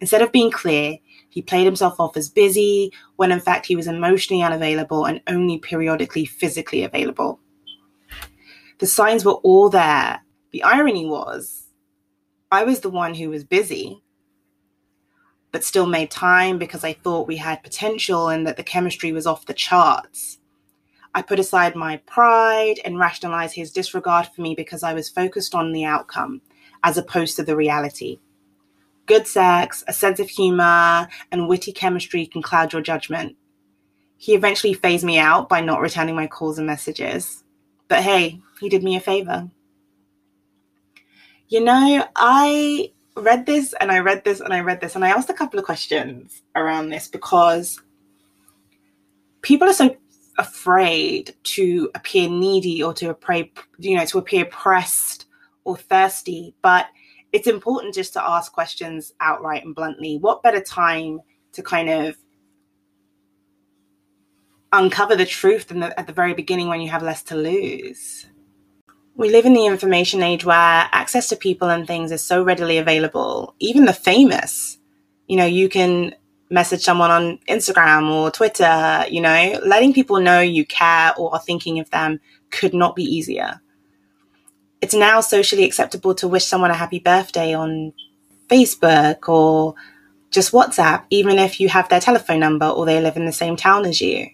Instead 0.02 0.22
of 0.22 0.32
being 0.32 0.52
clear, 0.52 0.98
he 1.30 1.42
played 1.42 1.66
himself 1.66 2.00
off 2.00 2.18
as 2.18 2.30
busy 2.30 2.92
when 3.16 3.32
in 3.32 3.40
fact 3.40 3.66
he 3.66 3.76
was 3.76 3.88
emotionally 3.88 4.44
unavailable 4.44 5.06
and 5.06 5.22
only 5.28 5.58
periodically 5.58 6.26
physically 6.26 6.84
available. 6.84 7.40
The 8.80 8.88
signs 8.88 9.24
were 9.24 9.34
all 9.34 9.70
there. 9.70 10.22
The 10.52 10.64
irony 10.64 11.06
was, 11.06 11.68
I 12.52 12.64
was 12.64 12.82
the 12.82 12.90
one 12.90 13.14
who 13.14 13.30
was 13.30 13.44
busy, 13.44 14.02
but 15.56 15.64
still 15.64 15.86
made 15.86 16.12
time 16.12 16.58
because 16.58 16.84
I 16.84 16.92
thought 16.92 17.30
we 17.30 17.38
had 17.38 17.64
potential 17.64 18.28
and 18.28 18.46
that 18.46 18.58
the 18.58 18.62
chemistry 18.62 19.14
was 19.14 19.26
off 19.26 19.46
the 19.46 19.54
charts. 19.54 20.40
I 21.14 21.22
put 21.22 21.40
aside 21.40 21.78
my 21.78 21.96
pride 22.06 22.82
and 22.84 23.00
rationalized 23.00 23.56
his 23.56 23.72
disregard 23.72 24.28
for 24.28 24.42
me 24.42 24.54
because 24.54 24.84
I 24.84 24.94
was 24.94 25.08
focused 25.08 25.56
on 25.56 25.72
the 25.72 25.86
outcome 25.86 26.42
as 26.84 26.98
opposed 26.98 27.38
to 27.38 27.44
the 27.44 27.56
reality. 27.56 28.20
Good 29.06 29.28
sex, 29.28 29.82
a 29.88 29.94
sense 29.94 30.20
of 30.20 30.28
humor, 30.30 31.08
and 31.32 31.48
witty 31.48 31.72
chemistry 31.72 32.26
can 32.26 32.42
cloud 32.42 32.74
your 32.74 32.82
judgment. 32.82 33.38
He 34.18 34.34
eventually 34.34 34.74
phased 34.74 35.06
me 35.06 35.18
out 35.20 35.48
by 35.48 35.62
not 35.62 35.80
returning 35.80 36.18
my 36.18 36.28
calls 36.28 36.58
and 36.58 36.68
messages. 36.68 37.46
But 37.88 38.04
hey, 38.04 38.42
he 38.60 38.68
did 38.68 38.84
me 38.84 38.98
a 38.98 39.00
favor. 39.00 39.50
You 41.48 41.64
know, 41.64 42.06
I 42.14 42.92
read 43.16 43.46
this 43.46 43.74
and 43.80 43.92
I 43.92 44.00
read 44.00 44.24
this 44.24 44.40
and 44.40 44.54
I 44.54 44.60
read 44.62 44.82
this 44.82 44.96
and 44.96 45.06
I 45.06 45.10
asked 45.10 45.30
a 45.30 45.34
couple 45.34 45.60
of 45.60 45.66
questions 45.66 46.42
around 46.56 46.90
this 46.90 47.08
because 47.08 47.82
people 49.42 49.70
are 49.70 49.74
so 49.74 49.96
afraid 50.38 51.34
to 51.44 51.90
appear 51.96 52.30
needy 52.30 52.84
or 52.84 52.94
to 52.94 53.10
appear, 53.10 53.46
you 53.80 53.96
know, 53.96 54.06
to 54.06 54.18
appear 54.18 54.46
pressed 54.46 55.28
or 55.64 55.78
thirsty. 55.78 56.56
But 56.62 56.88
it's 57.32 57.48
important 57.48 57.94
just 57.94 58.14
to 58.14 58.24
ask 58.24 58.52
questions 58.52 59.14
outright 59.20 59.64
and 59.64 59.76
bluntly. 59.76 60.18
What 60.18 60.44
better 60.44 60.62
time 60.62 61.20
to 61.54 61.64
kind 61.64 61.90
of 61.90 62.18
uncover 64.72 65.16
the 65.16 65.26
truth 65.26 65.68
than 65.68 65.80
the, 65.80 65.98
at 65.98 66.08
the 66.08 66.14
very 66.14 66.34
beginning 66.34 66.68
when 66.68 66.82
you 66.82 66.90
have 66.90 67.04
less 67.04 67.24
to 67.24 67.36
lose? 67.36 68.28
We 69.18 69.30
live 69.30 69.46
in 69.46 69.54
the 69.54 69.66
information 69.66 70.22
age 70.22 70.44
where 70.44 70.90
access 70.92 71.30
to 71.30 71.38
people 71.38 71.70
and 71.70 71.88
things 71.88 72.12
is 72.12 72.22
so 72.22 72.44
readily 72.44 72.78
available, 72.78 73.56
even 73.60 73.86
the 73.86 73.94
famous. 73.94 74.78
You 75.28 75.38
know, 75.38 75.46
you 75.46 75.70
can 75.70 76.16
message 76.50 76.82
someone 76.82 77.12
on 77.12 77.40
Instagram 77.48 78.12
or 78.12 78.30
Twitter, 78.30 79.06
you 79.10 79.22
know, 79.22 79.60
letting 79.66 79.94
people 79.94 80.20
know 80.20 80.42
you 80.42 80.66
care 80.66 81.14
or 81.18 81.34
are 81.34 81.40
thinking 81.40 81.80
of 81.80 81.90
them 81.92 82.20
could 82.52 82.74
not 82.74 82.94
be 82.94 83.04
easier. 83.04 83.62
It's 84.82 84.94
now 84.94 85.22
socially 85.22 85.64
acceptable 85.64 86.14
to 86.16 86.28
wish 86.28 86.46
someone 86.46 86.72
a 86.72 86.76
happy 86.76 87.00
birthday 87.00 87.54
on 87.54 87.94
Facebook 88.50 89.30
or 89.30 89.76
just 90.30 90.52
WhatsApp, 90.52 91.06
even 91.10 91.40
if 91.40 91.62
you 91.62 91.70
have 91.70 91.88
their 91.88 92.02
telephone 92.02 92.42
number 92.42 92.68
or 92.68 92.86
they 92.86 93.00
live 93.00 93.16
in 93.16 93.26
the 93.26 93.32
same 93.32 93.56
town 93.56 93.86
as 93.86 94.02
you 94.02 94.30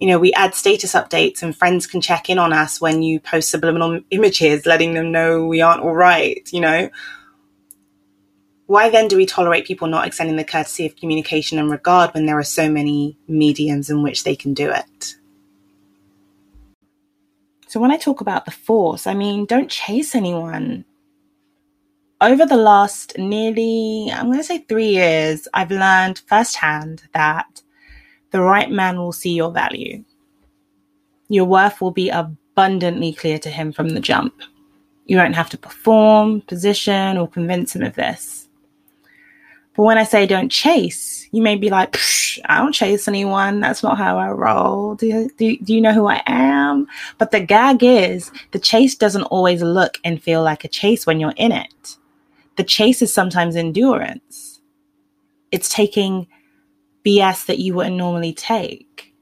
you 0.00 0.06
know, 0.06 0.18
we 0.18 0.32
add 0.32 0.54
status 0.54 0.94
updates 0.94 1.42
and 1.42 1.54
friends 1.54 1.86
can 1.86 2.00
check 2.00 2.30
in 2.30 2.38
on 2.38 2.54
us 2.54 2.80
when 2.80 3.02
you 3.02 3.20
post 3.20 3.50
subliminal 3.50 4.00
images, 4.10 4.64
letting 4.64 4.94
them 4.94 5.12
know 5.12 5.46
we 5.46 5.60
aren't 5.60 5.82
all 5.82 5.94
right, 5.94 6.48
you 6.50 6.60
know. 6.60 6.88
Why 8.64 8.88
then 8.88 9.08
do 9.08 9.16
we 9.16 9.26
tolerate 9.26 9.66
people 9.66 9.88
not 9.88 10.06
extending 10.06 10.36
the 10.36 10.44
courtesy 10.44 10.86
of 10.86 10.96
communication 10.96 11.58
and 11.58 11.70
regard 11.70 12.14
when 12.14 12.24
there 12.24 12.38
are 12.38 12.44
so 12.44 12.70
many 12.70 13.18
mediums 13.28 13.90
in 13.90 14.02
which 14.02 14.24
they 14.24 14.34
can 14.34 14.54
do 14.54 14.70
it? 14.70 15.16
So, 17.66 17.78
when 17.78 17.90
I 17.90 17.98
talk 17.98 18.20
about 18.20 18.46
the 18.46 18.50
force, 18.52 19.06
I 19.06 19.12
mean, 19.12 19.44
don't 19.44 19.70
chase 19.70 20.14
anyone. 20.14 20.84
Over 22.22 22.46
the 22.46 22.56
last 22.56 23.18
nearly, 23.18 24.10
I'm 24.12 24.26
going 24.26 24.38
to 24.38 24.44
say 24.44 24.58
three 24.58 24.90
years, 24.90 25.46
I've 25.52 25.70
learned 25.70 26.22
firsthand 26.26 27.02
that 27.12 27.62
the 28.30 28.40
right 28.40 28.70
man 28.70 28.96
will 28.98 29.12
see 29.12 29.34
your 29.34 29.50
value. 29.50 30.04
Your 31.28 31.44
worth 31.44 31.80
will 31.80 31.90
be 31.90 32.10
abundantly 32.10 33.12
clear 33.12 33.38
to 33.38 33.50
him 33.50 33.72
from 33.72 33.90
the 33.90 34.00
jump. 34.00 34.34
You 35.06 35.16
won't 35.16 35.34
have 35.34 35.50
to 35.50 35.58
perform, 35.58 36.42
position, 36.42 37.16
or 37.16 37.28
convince 37.28 37.74
him 37.74 37.82
of 37.82 37.94
this. 37.94 38.48
But 39.76 39.84
when 39.84 39.98
I 39.98 40.04
say 40.04 40.26
don't 40.26 40.50
chase, 40.50 41.28
you 41.32 41.42
may 41.42 41.56
be 41.56 41.70
like, 41.70 41.96
I 42.46 42.58
don't 42.58 42.72
chase 42.72 43.08
anyone. 43.08 43.60
That's 43.60 43.82
not 43.82 43.98
how 43.98 44.18
I 44.18 44.28
roll. 44.30 44.94
Do 44.96 45.06
you, 45.06 45.30
do, 45.36 45.56
do 45.58 45.74
you 45.74 45.80
know 45.80 45.92
who 45.92 46.06
I 46.06 46.22
am? 46.26 46.86
But 47.18 47.30
the 47.30 47.40
gag 47.40 47.82
is 47.82 48.30
the 48.50 48.58
chase 48.58 48.94
doesn't 48.94 49.24
always 49.24 49.62
look 49.62 49.98
and 50.04 50.22
feel 50.22 50.42
like 50.42 50.64
a 50.64 50.68
chase 50.68 51.06
when 51.06 51.20
you're 51.20 51.34
in 51.36 51.52
it. 51.52 51.96
The 52.56 52.64
chase 52.64 53.00
is 53.00 53.12
sometimes 53.12 53.56
endurance. 53.56 54.60
It's 55.52 55.68
taking 55.68 56.26
BS 57.04 57.46
that 57.46 57.58
you 57.58 57.74
wouldn't 57.74 57.96
normally 57.96 58.32
take. 58.32 59.14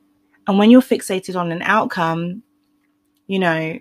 And 0.46 0.58
when 0.58 0.70
you're 0.70 0.80
fixated 0.80 1.36
on 1.36 1.52
an 1.52 1.62
outcome, 1.62 2.42
you 3.26 3.38
know, 3.38 3.78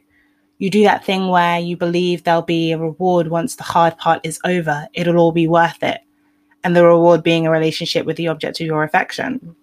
you 0.59 0.69
do 0.69 0.83
that 0.83 1.05
thing 1.05 1.27
where 1.29 1.59
you 1.59 1.77
believe 1.77 2.23
there'll 2.23 2.41
be 2.41 2.71
a 2.71 2.77
reward 2.77 3.27
once 3.27 3.55
the 3.55 3.63
hard 3.63 3.97
part 3.97 4.19
is 4.23 4.39
over. 4.43 4.87
It'll 4.93 5.17
all 5.17 5.31
be 5.31 5.47
worth 5.47 5.81
it. 5.83 6.01
And 6.63 6.75
the 6.75 6.85
reward 6.85 7.23
being 7.23 7.45
a 7.45 7.51
relationship 7.51 8.05
with 8.05 8.17
the 8.17 8.27
object 8.27 8.59
of 8.59 8.65
your 8.65 8.83
affection. 8.83 9.55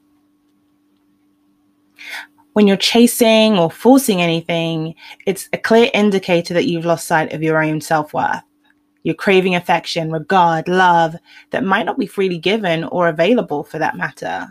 When 2.53 2.69
you're 2.69 2.77
chasing 2.77 3.59
or 3.59 3.71
forcing 3.71 4.23
anything, 4.23 4.95
it's 5.27 5.49
a 5.53 5.59
clear 5.59 5.91
indicator 5.93 6.55
that 6.55 6.67
you've 6.67 6.85
lost 6.85 7.07
sight 7.07 7.33
of 7.33 7.43
your 7.43 7.63
own 7.63 7.81
self 7.81 8.15
worth. 8.15 8.43
You're 9.05 9.15
craving 9.15 9.55
affection, 9.55 10.11
regard, 10.11 10.67
love 10.67 11.15
that 11.51 11.63
might 11.63 11.87
not 11.87 11.99
be 11.99 12.07
freely 12.07 12.39
given 12.39 12.85
or 12.85 13.09
available 13.09 13.63
for 13.63 13.79
that 13.79 13.97
matter. 13.97 14.49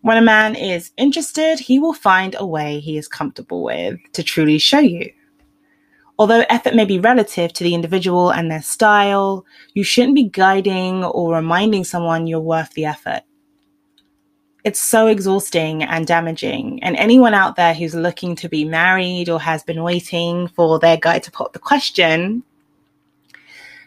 When 0.00 0.16
a 0.16 0.22
man 0.22 0.56
is 0.56 0.90
interested, 0.96 1.58
he 1.58 1.78
will 1.78 1.92
find 1.92 2.34
a 2.38 2.46
way 2.46 2.80
he 2.80 2.96
is 2.96 3.06
comfortable 3.06 3.62
with 3.62 4.00
to 4.14 4.22
truly 4.22 4.58
show 4.58 4.78
you. 4.78 5.12
Although 6.18 6.44
effort 6.48 6.74
may 6.74 6.86
be 6.86 6.98
relative 6.98 7.52
to 7.52 7.64
the 7.64 7.74
individual 7.74 8.30
and 8.30 8.50
their 8.50 8.62
style, 8.62 9.44
you 9.74 9.84
shouldn't 9.84 10.14
be 10.14 10.28
guiding 10.28 11.04
or 11.04 11.34
reminding 11.34 11.84
someone 11.84 12.26
you're 12.26 12.40
worth 12.40 12.72
the 12.72 12.86
effort. 12.86 13.22
It's 14.62 14.80
so 14.80 15.06
exhausting 15.06 15.82
and 15.82 16.06
damaging. 16.06 16.82
And 16.82 16.96
anyone 16.96 17.34
out 17.34 17.56
there 17.56 17.72
who's 17.72 17.94
looking 17.94 18.36
to 18.36 18.48
be 18.48 18.64
married 18.64 19.28
or 19.28 19.40
has 19.40 19.62
been 19.62 19.82
waiting 19.82 20.48
for 20.48 20.78
their 20.78 20.98
guy 20.98 21.18
to 21.18 21.30
pop 21.30 21.52
the 21.52 21.58
question, 21.58 22.42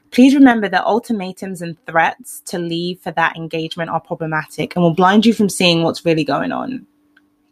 please 0.09 0.33
remember 0.33 0.67
that 0.69 0.85
ultimatums 0.85 1.61
and 1.61 1.77
threats 1.85 2.41
to 2.45 2.57
leave 2.57 2.99
for 3.01 3.11
that 3.11 3.35
engagement 3.35 3.91
are 3.91 4.01
problematic 4.01 4.75
and 4.75 4.83
will 4.83 4.95
blind 4.95 5.25
you 5.25 5.33
from 5.33 5.49
seeing 5.49 5.83
what's 5.83 6.05
really 6.05 6.23
going 6.23 6.51
on. 6.51 6.87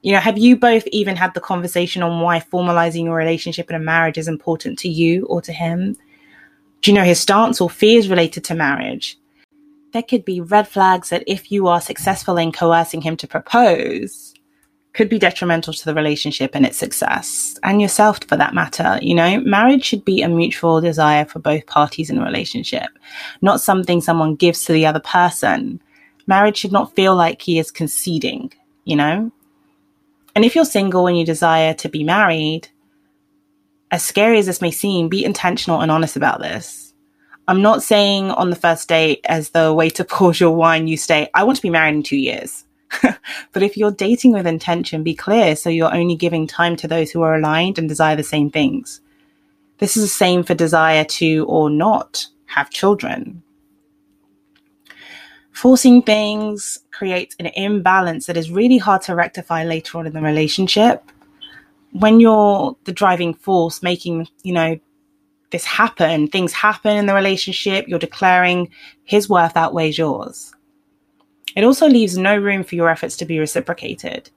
You 0.01 0.13
know, 0.13 0.19
have 0.19 0.39
you 0.39 0.57
both 0.57 0.87
even 0.87 1.15
had 1.15 1.35
the 1.35 1.39
conversation 1.39 2.01
on 2.01 2.21
why 2.21 2.39
formalizing 2.39 3.03
your 3.05 3.15
relationship 3.15 3.69
in 3.69 3.75
a 3.75 3.79
marriage 3.79 4.17
is 4.17 4.27
important 4.27 4.79
to 4.79 4.89
you 4.89 5.25
or 5.25 5.41
to 5.43 5.53
him? 5.53 5.95
Do 6.81 6.89
you 6.89 6.95
know 6.95 7.03
his 7.03 7.19
stance 7.19 7.61
or 7.61 7.69
fears 7.69 8.09
related 8.09 8.43
to 8.45 8.55
marriage? 8.55 9.19
There 9.93 10.03
could 10.03 10.25
be 10.25 10.41
red 10.41 10.67
flags 10.67 11.09
that 11.09 11.23
if 11.27 11.51
you 11.51 11.67
are 11.67 11.81
successful 11.81 12.37
in 12.37 12.51
coercing 12.51 13.01
him 13.01 13.17
to 13.17 13.27
propose, 13.27 14.33
could 14.93 15.09
be 15.09 15.19
detrimental 15.19 15.73
to 15.73 15.85
the 15.85 15.93
relationship 15.93 16.51
and 16.53 16.65
its 16.65 16.77
success 16.77 17.57
and 17.63 17.81
yourself 17.81 18.19
for 18.27 18.35
that 18.35 18.53
matter. 18.53 18.99
You 19.01 19.15
know, 19.15 19.39
marriage 19.41 19.85
should 19.85 20.03
be 20.03 20.21
a 20.21 20.27
mutual 20.27 20.81
desire 20.81 21.25
for 21.25 21.39
both 21.39 21.65
parties 21.65 22.09
in 22.09 22.17
a 22.17 22.25
relationship, 22.25 22.89
not 23.41 23.61
something 23.61 24.01
someone 24.01 24.35
gives 24.35 24.65
to 24.65 24.73
the 24.73 24.85
other 24.85 24.99
person. 24.99 25.81
Marriage 26.27 26.57
should 26.57 26.73
not 26.73 26.95
feel 26.95 27.15
like 27.15 27.41
he 27.41 27.57
is 27.57 27.71
conceding, 27.71 28.51
you 28.83 28.95
know? 28.95 29.31
And 30.35 30.45
if 30.45 30.55
you're 30.55 30.65
single 30.65 31.07
and 31.07 31.17
you 31.17 31.25
desire 31.25 31.73
to 31.75 31.89
be 31.89 32.03
married, 32.03 32.67
as 33.91 34.03
scary 34.03 34.39
as 34.39 34.45
this 34.45 34.61
may 34.61 34.71
seem, 34.71 35.09
be 35.09 35.25
intentional 35.25 35.81
and 35.81 35.91
honest 35.91 36.15
about 36.15 36.41
this 36.41 36.90
I'm 37.51 37.61
not 37.61 37.83
saying 37.83 38.31
on 38.31 38.49
the 38.49 38.55
first 38.55 38.87
date 38.87 39.25
as 39.27 39.49
the 39.49 39.73
way 39.73 39.89
to 39.89 40.05
pause 40.15 40.39
your 40.39 40.55
wine, 40.55 40.87
you 40.87 40.95
say, 40.95 41.29
I 41.33 41.43
want 41.43 41.57
to 41.57 41.61
be 41.61 41.69
married 41.69 41.95
in 41.95 42.01
two 42.01 42.15
years. 42.15 42.63
but 43.01 43.61
if 43.61 43.75
you're 43.75 43.91
dating 43.91 44.31
with 44.31 44.47
intention, 44.47 45.03
be 45.03 45.13
clear 45.13 45.57
so 45.57 45.69
you're 45.69 45.93
only 45.93 46.15
giving 46.15 46.47
time 46.47 46.77
to 46.77 46.87
those 46.87 47.11
who 47.11 47.21
are 47.23 47.35
aligned 47.35 47.77
and 47.77 47.89
desire 47.89 48.15
the 48.15 48.23
same 48.23 48.49
things. 48.49 49.01
This 49.79 49.97
is 49.97 50.03
the 50.03 50.07
same 50.07 50.43
for 50.43 50.53
desire 50.53 51.03
to 51.03 51.45
or 51.49 51.69
not 51.69 52.25
have 52.45 52.69
children. 52.69 53.43
Forcing 55.51 56.03
things 56.03 56.79
creates 56.91 57.35
an 57.37 57.47
imbalance 57.47 58.27
that 58.27 58.37
is 58.37 58.49
really 58.49 58.77
hard 58.77 59.01
to 59.01 59.13
rectify 59.13 59.65
later 59.65 59.97
on 59.97 60.07
in 60.07 60.13
the 60.13 60.21
relationship. 60.21 61.03
When 61.91 62.21
you're 62.21 62.77
the 62.85 62.93
driving 62.93 63.33
force 63.33 63.83
making, 63.83 64.29
you 64.41 64.53
know, 64.53 64.79
this 65.51 65.65
happen, 65.65 66.27
things 66.27 66.53
happen 66.53 66.97
in 66.97 67.05
the 67.05 67.13
relationship, 67.13 67.87
you're 67.87 67.99
declaring 67.99 68.69
his 69.03 69.29
worth 69.29 69.55
outweighs 69.55 69.97
yours. 69.97 70.53
It 71.55 71.63
also 71.63 71.87
leaves 71.87 72.17
no 72.17 72.37
room 72.37 72.63
for 72.63 72.75
your 72.75 72.89
efforts 72.89 73.17
to 73.17 73.25
be 73.25 73.39
reciprocated, 73.39 74.29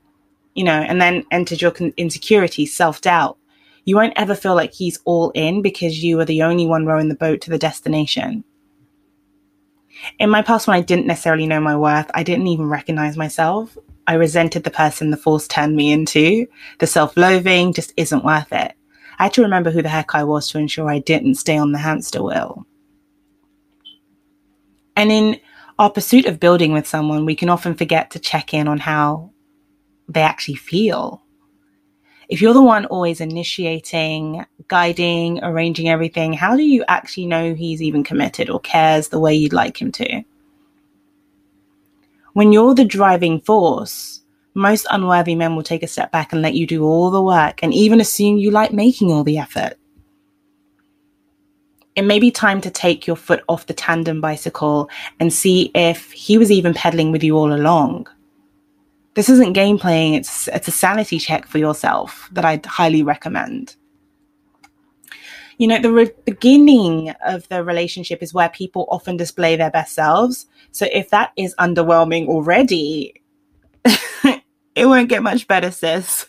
you 0.55 0.65
know, 0.65 0.73
and 0.73 1.01
then 1.01 1.25
enters 1.31 1.63
your 1.63 1.73
insecurity, 1.97 2.67
self 2.67 3.01
doubt. 3.01 3.39
You 3.85 3.97
won't 3.97 4.15
ever 4.17 4.35
feel 4.35 4.55
like 4.55 4.73
he's 4.73 4.99
all 5.05 5.31
in 5.31 5.63
because 5.63 6.03
you 6.03 6.19
are 6.21 6.25
the 6.25 6.43
only 6.43 6.67
one 6.67 6.87
rowing 6.87 7.09
the 7.09 7.15
boat 7.15 7.41
to 7.43 7.51
the 7.51 7.59
destination. 7.59 8.45
In 10.19 10.31
my 10.31 10.43
past, 10.43 10.67
when 10.67 10.77
I 10.77 10.81
didn't 10.81 11.07
necessarily 11.07 11.47
know 11.47 11.61
my 11.61 11.77
worth, 11.77 12.11
I 12.15 12.23
didn't 12.23 12.49
even 12.49 12.69
recognize 12.69 13.17
myself. 13.17 13.77
I 14.07 14.15
resented 14.15 14.65
the 14.65 14.71
person 14.71 15.11
the 15.11 15.17
force 15.17 15.47
turned 15.47 15.77
me 15.77 15.93
into. 15.93 16.47
The 16.79 16.87
self 16.87 17.17
loathing 17.17 17.73
just 17.73 17.93
isn't 17.97 18.25
worth 18.25 18.53
it. 18.53 18.75
I 19.19 19.25
had 19.25 19.35
to 19.35 19.43
remember 19.43 19.71
who 19.71 19.83
the 19.83 19.89
heck 19.89 20.15
I 20.15 20.25
was 20.25 20.49
to 20.49 20.59
ensure 20.59 20.89
I 20.89 20.99
didn't 20.99 21.37
stay 21.37 21.57
on 21.57 21.73
the 21.73 21.79
hamster 21.79 22.23
wheel. 22.23 22.67
And 24.97 25.11
in 25.11 25.41
our 25.79 25.91
pursuit 25.91 26.27
of 26.27 26.41
building 26.41 26.73
with 26.73 26.87
someone, 26.87 27.25
we 27.25 27.35
can 27.35 27.49
often 27.49 27.75
forget 27.75 28.11
to 28.13 28.19
check 28.19 28.55
in 28.55 28.69
on 28.69 28.79
how 28.79 29.31
they 30.09 30.23
actually 30.23 30.55
feel. 30.55 31.23
If 32.29 32.41
you're 32.41 32.55
the 32.55 32.63
one 32.63 32.87
always 32.87 33.21
initiating, 33.21 34.45
guiding, 34.69 35.43
arranging 35.43 35.89
everything, 35.89 36.33
how 36.33 36.57
do 36.57 36.63
you 36.63 36.85
actually 36.89 37.27
know 37.27 37.55
he's 37.55 37.83
even 37.83 38.03
committed 38.03 38.49
or 38.49 38.61
cares 38.61 39.09
the 39.09 39.19
way 39.19 39.35
you'd 39.35 39.53
like 39.53 39.81
him 39.81 39.93
to? 39.93 40.23
When 42.33 42.51
you're 42.51 42.75
the 42.75 42.85
driving 42.85 43.41
force, 43.41 44.23
most 44.55 44.87
unworthy 44.91 45.35
men 45.35 45.57
will 45.57 45.63
take 45.63 45.83
a 45.83 45.89
step 45.89 46.11
back 46.13 46.33
and 46.33 46.41
let 46.41 46.55
you 46.55 46.67
do 46.67 46.85
all 46.85 47.11
the 47.11 47.23
work 47.23 47.63
and 47.63 47.75
even 47.75 48.01
assume 48.01 48.39
you 48.39 48.51
like 48.51 48.73
making 48.73 49.11
all 49.11 49.25
the 49.25 49.39
effort 49.39 49.77
it 51.95 52.03
may 52.03 52.19
be 52.19 52.31
time 52.31 52.61
to 52.61 52.71
take 52.71 53.07
your 53.07 53.17
foot 53.17 53.43
off 53.49 53.67
the 53.67 53.75
tandem 53.75 54.21
bicycle 54.21 54.91
and 55.21 55.33
see 55.33 55.71
if 55.75 56.11
he 56.13 56.39
was 56.39 56.51
even 56.51 56.75
pedaling 56.75 57.13
with 57.13 57.23
you 57.23 57.37
all 57.37 57.53
along. 57.53 58.09
This 59.15 59.29
isn't 59.29 59.53
game 59.53 59.79
playing, 59.79 60.15
it's, 60.15 60.49
it's 60.49 60.67
a 60.67 60.73
sanity 60.73 61.19
check 61.19 61.47
for 61.47 61.59
yourself 61.59 62.29
that 62.33 62.45
I'd 62.45 62.67
highly 62.67 63.05
recommend. 63.05 63.77
You 65.59 65.69
know, 65.69 65.81
the 65.81 65.93
re- 65.93 66.11
beginning 66.25 67.15
of 67.25 67.49
the 67.49 67.63
relationship 67.63 68.25
is 68.25 68.35
where 68.35 68.49
people 68.49 68.89
often 68.91 69.17
display 69.17 69.55
their 69.55 69.71
best 69.71 69.95
selves. 69.95 70.47
So 70.73 70.89
if 70.93 71.11
that 71.11 71.31
is 71.37 71.55
underwhelming 71.61 72.27
already, 72.27 73.23
it 74.75 74.87
won't 74.87 75.09
get 75.09 75.23
much 75.23 75.47
better, 75.47 75.71
sis 75.71 76.27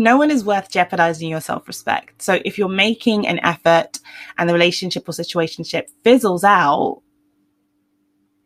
no 0.00 0.16
one 0.16 0.30
is 0.30 0.44
worth 0.44 0.70
jeopardizing 0.70 1.28
your 1.28 1.40
self 1.40 1.68
respect. 1.68 2.22
So 2.22 2.40
if 2.44 2.58
you're 2.58 2.68
making 2.68 3.26
an 3.26 3.38
effort 3.40 3.98
and 4.38 4.48
the 4.48 4.54
relationship 4.54 5.08
or 5.08 5.12
situationship 5.12 5.88
fizzles 6.02 6.42
out, 6.42 7.02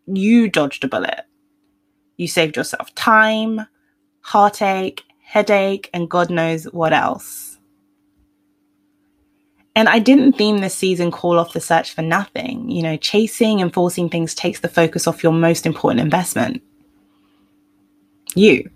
you 0.06 0.48
dodged 0.48 0.84
a 0.84 0.88
bullet. 0.88 1.22
You 2.16 2.28
saved 2.28 2.56
yourself 2.56 2.94
time, 2.94 3.66
heartache, 4.20 5.02
headache, 5.22 5.90
and 5.94 6.10
God 6.10 6.28
knows 6.28 6.64
what 6.64 6.92
else. 6.92 7.58
And 9.76 9.88
I 9.88 9.98
didn't 10.00 10.34
theme 10.34 10.58
this 10.58 10.74
season 10.74 11.10
call 11.10 11.38
off 11.38 11.52
the 11.52 11.60
search 11.60 11.94
for 11.94 12.02
nothing. 12.02 12.70
You 12.70 12.82
know, 12.82 12.96
chasing 12.96 13.60
and 13.60 13.72
forcing 13.72 14.08
things 14.08 14.34
takes 14.34 14.60
the 14.60 14.68
focus 14.68 15.06
off 15.06 15.22
your 15.22 15.32
most 15.32 15.66
important 15.66 16.00
investment 16.00 16.62
you. 18.36 18.70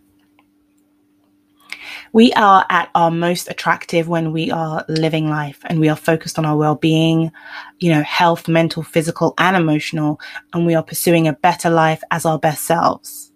We 2.13 2.33
are 2.33 2.65
at 2.71 2.91
our 2.95 3.11
most 3.11 3.51
attractive 3.51 4.09
when 4.09 4.33
we 4.33 4.51
are 4.51 4.85
living 4.89 5.29
life 5.29 5.59
and 5.65 5.79
we 5.79 5.89
are 5.89 5.97
focused 5.97 6.39
on 6.39 6.47
our 6.47 6.57
well-being, 6.57 7.31
you 7.81 7.93
know, 7.93 8.03
health, 8.03 8.49
mental, 8.49 8.83
physical, 8.83 9.35
and 9.39 9.57
emotional, 9.57 10.21
and 10.53 10.67
we 10.67 10.75
are 10.75 10.83
pursuing 10.83 11.29
a 11.29 11.35
better 11.35 11.69
life 11.69 12.03
as 12.11 12.25
our 12.25 12.39
best 12.39 12.65
selves. 12.65 13.33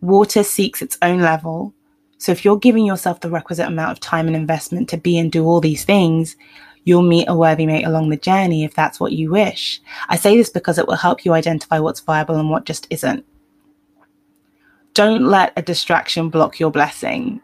Water 0.00 0.44
seeks 0.44 0.82
its 0.82 0.98
own 1.02 1.20
level. 1.20 1.74
So 2.18 2.32
if 2.32 2.44
you're 2.44 2.58
giving 2.58 2.84
yourself 2.84 3.20
the 3.20 3.30
requisite 3.30 3.66
amount 3.66 3.92
of 3.92 4.00
time 4.00 4.28
and 4.28 4.36
investment 4.36 4.88
to 4.90 4.96
be 4.96 5.18
and 5.18 5.30
do 5.30 5.44
all 5.44 5.60
these 5.60 5.84
things, 5.84 6.36
you'll 6.84 7.02
meet 7.02 7.28
a 7.28 7.36
worthy 7.36 7.66
mate 7.66 7.84
along 7.84 8.08
the 8.08 8.16
journey 8.16 8.64
if 8.64 8.74
that's 8.74 9.00
what 9.00 9.12
you 9.12 9.30
wish. 9.30 9.80
I 10.08 10.16
say 10.16 10.36
this 10.36 10.50
because 10.50 10.78
it 10.78 10.86
will 10.86 10.96
help 10.96 11.24
you 11.24 11.32
identify 11.32 11.80
what's 11.80 12.00
viable 12.00 12.36
and 12.36 12.50
what 12.50 12.64
just 12.64 12.86
isn't. 12.90 13.24
Don't 14.98 15.26
let 15.26 15.52
a 15.56 15.62
distraction 15.62 16.28
block 16.28 16.58
your 16.58 16.72
blessing. 16.72 17.40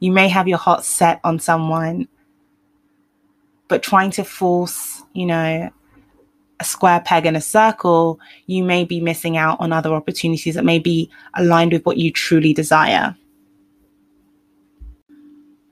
You 0.00 0.12
may 0.12 0.28
have 0.28 0.46
your 0.46 0.58
heart 0.58 0.84
set 0.84 1.20
on 1.24 1.38
someone, 1.38 2.06
but 3.66 3.82
trying 3.82 4.10
to 4.10 4.24
force, 4.24 5.02
you 5.14 5.24
know, 5.24 5.70
a 6.60 6.64
square 6.64 7.00
peg 7.00 7.24
in 7.24 7.34
a 7.34 7.40
circle, 7.40 8.20
you 8.44 8.62
may 8.62 8.84
be 8.84 9.00
missing 9.00 9.38
out 9.38 9.58
on 9.58 9.72
other 9.72 9.94
opportunities 9.94 10.54
that 10.54 10.66
may 10.66 10.78
be 10.78 11.10
aligned 11.32 11.72
with 11.72 11.86
what 11.86 11.96
you 11.96 12.12
truly 12.12 12.52
desire. 12.52 13.16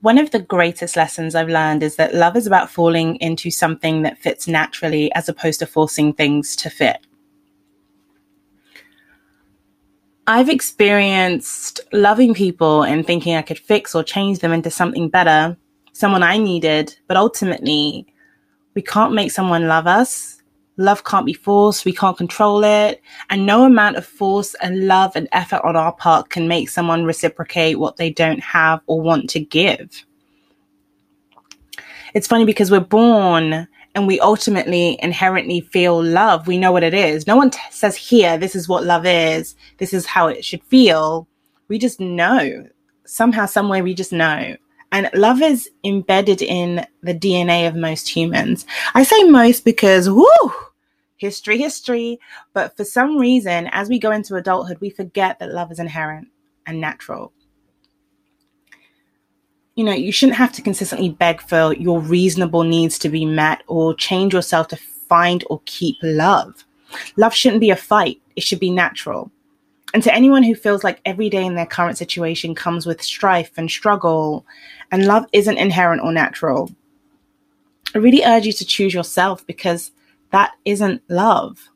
One 0.00 0.16
of 0.16 0.30
the 0.30 0.40
greatest 0.40 0.96
lessons 0.96 1.34
I've 1.34 1.50
learned 1.50 1.82
is 1.82 1.96
that 1.96 2.14
love 2.14 2.34
is 2.34 2.46
about 2.46 2.70
falling 2.70 3.16
into 3.16 3.50
something 3.50 4.00
that 4.04 4.16
fits 4.16 4.48
naturally 4.48 5.12
as 5.12 5.28
opposed 5.28 5.58
to 5.58 5.66
forcing 5.66 6.14
things 6.14 6.56
to 6.56 6.70
fit. 6.70 7.06
I've 10.26 10.48
experienced 10.48 11.80
loving 11.92 12.32
people 12.32 12.82
and 12.82 13.06
thinking 13.06 13.36
I 13.36 13.42
could 13.42 13.58
fix 13.58 13.94
or 13.94 14.02
change 14.02 14.38
them 14.38 14.52
into 14.52 14.70
something 14.70 15.10
better, 15.10 15.54
someone 15.92 16.22
I 16.22 16.38
needed, 16.38 16.96
but 17.08 17.18
ultimately, 17.18 18.06
we 18.74 18.80
can't 18.80 19.12
make 19.12 19.32
someone 19.32 19.68
love 19.68 19.86
us. 19.86 20.40
Love 20.76 21.04
can't 21.04 21.26
be 21.26 21.34
forced. 21.34 21.84
We 21.84 21.92
can't 21.92 22.16
control 22.16 22.64
it. 22.64 23.02
And 23.28 23.46
no 23.46 23.64
amount 23.64 23.96
of 23.96 24.06
force 24.06 24.54
and 24.62 24.88
love 24.88 25.12
and 25.14 25.28
effort 25.32 25.60
on 25.62 25.76
our 25.76 25.92
part 25.92 26.30
can 26.30 26.48
make 26.48 26.68
someone 26.70 27.04
reciprocate 27.04 27.78
what 27.78 27.96
they 27.96 28.10
don't 28.10 28.40
have 28.40 28.80
or 28.86 29.00
want 29.00 29.28
to 29.30 29.40
give. 29.40 30.04
It's 32.14 32.26
funny 32.26 32.44
because 32.44 32.70
we're 32.70 32.80
born 32.80 33.68
and 33.94 34.06
we 34.06 34.18
ultimately 34.20 34.98
inherently 35.02 35.60
feel 35.60 36.02
love. 36.02 36.46
We 36.46 36.58
know 36.58 36.72
what 36.72 36.82
it 36.82 36.94
is. 36.94 37.26
No 37.26 37.36
one 37.36 37.50
t- 37.50 37.60
says 37.70 37.96
here, 37.96 38.36
this 38.36 38.56
is 38.56 38.68
what 38.68 38.84
love 38.84 39.06
is. 39.06 39.54
This 39.78 39.94
is 39.94 40.06
how 40.06 40.26
it 40.26 40.44
should 40.44 40.62
feel. 40.64 41.28
We 41.68 41.78
just 41.78 42.00
know. 42.00 42.68
Somehow, 43.06 43.46
somewhere, 43.46 43.84
we 43.84 43.94
just 43.94 44.12
know. 44.12 44.56
And 44.90 45.10
love 45.14 45.42
is 45.42 45.68
embedded 45.84 46.42
in 46.42 46.86
the 47.02 47.14
DNA 47.14 47.68
of 47.68 47.74
most 47.74 48.08
humans. 48.08 48.66
I 48.94 49.02
say 49.02 49.24
most 49.24 49.64
because, 49.64 50.08
whoo, 50.08 50.52
history, 51.16 51.58
history. 51.58 52.18
But 52.52 52.76
for 52.76 52.84
some 52.84 53.18
reason, 53.18 53.68
as 53.72 53.88
we 53.88 53.98
go 53.98 54.10
into 54.10 54.36
adulthood, 54.36 54.80
we 54.80 54.90
forget 54.90 55.38
that 55.38 55.52
love 55.52 55.70
is 55.70 55.78
inherent 55.78 56.28
and 56.66 56.80
natural 56.80 57.32
you 59.76 59.84
know, 59.84 59.92
you 59.92 60.12
shouldn't 60.12 60.38
have 60.38 60.52
to 60.52 60.62
consistently 60.62 61.10
beg 61.10 61.40
for 61.40 61.74
your 61.74 62.00
reasonable 62.00 62.62
needs 62.62 62.98
to 63.00 63.08
be 63.08 63.24
met 63.24 63.62
or 63.66 63.94
change 63.94 64.32
yourself 64.32 64.68
to 64.68 64.76
find 64.76 65.44
or 65.50 65.60
keep 65.64 65.96
love. 66.02 66.64
Love 67.16 67.34
shouldn't 67.34 67.60
be 67.60 67.70
a 67.70 67.76
fight, 67.76 68.20
it 68.36 68.42
should 68.42 68.60
be 68.60 68.70
natural. 68.70 69.30
And 69.92 70.02
to 70.02 70.14
anyone 70.14 70.42
who 70.42 70.54
feels 70.54 70.82
like 70.82 71.00
every 71.04 71.28
day 71.28 71.44
in 71.44 71.54
their 71.54 71.66
current 71.66 71.98
situation 71.98 72.54
comes 72.54 72.86
with 72.86 73.02
strife 73.02 73.52
and 73.56 73.70
struggle, 73.70 74.44
and 74.90 75.06
love 75.06 75.26
isn't 75.32 75.58
inherent 75.58 76.02
or 76.02 76.12
natural, 76.12 76.70
I 77.94 77.98
really 77.98 78.24
urge 78.24 78.46
you 78.46 78.52
to 78.52 78.64
choose 78.64 78.94
yourself 78.94 79.46
because 79.46 79.92
that 80.30 80.52
isn't 80.64 81.02
love 81.08 81.70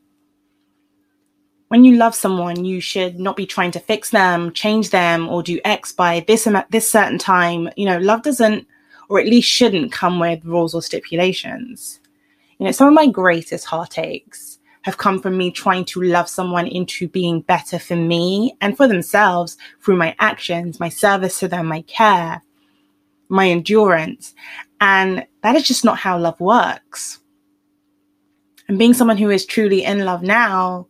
when 1.68 1.84
you 1.84 1.96
love 1.96 2.14
someone, 2.14 2.64
you 2.64 2.80
should 2.80 3.20
not 3.20 3.36
be 3.36 3.46
trying 3.46 3.70
to 3.72 3.80
fix 3.80 4.10
them, 4.10 4.52
change 4.52 4.90
them, 4.90 5.28
or 5.28 5.42
do 5.42 5.60
X 5.64 5.92
by 5.92 6.24
this 6.26 6.46
amount, 6.46 6.70
this 6.70 6.90
certain 6.90 7.18
time. 7.18 7.68
You 7.76 7.86
know, 7.86 7.98
love 7.98 8.22
doesn't, 8.22 8.66
or 9.08 9.20
at 9.20 9.26
least 9.26 9.48
shouldn't, 9.48 9.92
come 9.92 10.18
with 10.18 10.44
rules 10.44 10.74
or 10.74 10.82
stipulations. 10.82 12.00
You 12.58 12.66
know, 12.66 12.72
some 12.72 12.88
of 12.88 12.94
my 12.94 13.06
greatest 13.06 13.66
heartaches 13.66 14.58
have 14.82 14.98
come 14.98 15.20
from 15.20 15.36
me 15.36 15.50
trying 15.50 15.84
to 15.84 16.02
love 16.02 16.28
someone 16.28 16.66
into 16.66 17.08
being 17.08 17.40
better 17.42 17.78
for 17.78 17.96
me 17.96 18.56
and 18.60 18.76
for 18.76 18.88
themselves 18.88 19.56
through 19.82 19.96
my 19.96 20.14
actions, 20.20 20.80
my 20.80 20.88
service 20.88 21.38
to 21.40 21.48
them, 21.48 21.66
my 21.66 21.82
care, 21.82 22.42
my 23.28 23.48
endurance. 23.48 24.34
And 24.80 25.26
that 25.42 25.56
is 25.56 25.66
just 25.66 25.84
not 25.84 25.98
how 25.98 26.18
love 26.18 26.40
works 26.40 27.18
And 28.68 28.78
being 28.78 28.94
someone 28.94 29.18
who 29.18 29.30
is 29.30 29.46
truly 29.46 29.84
in 29.84 30.04
love 30.04 30.22
now 30.22 30.86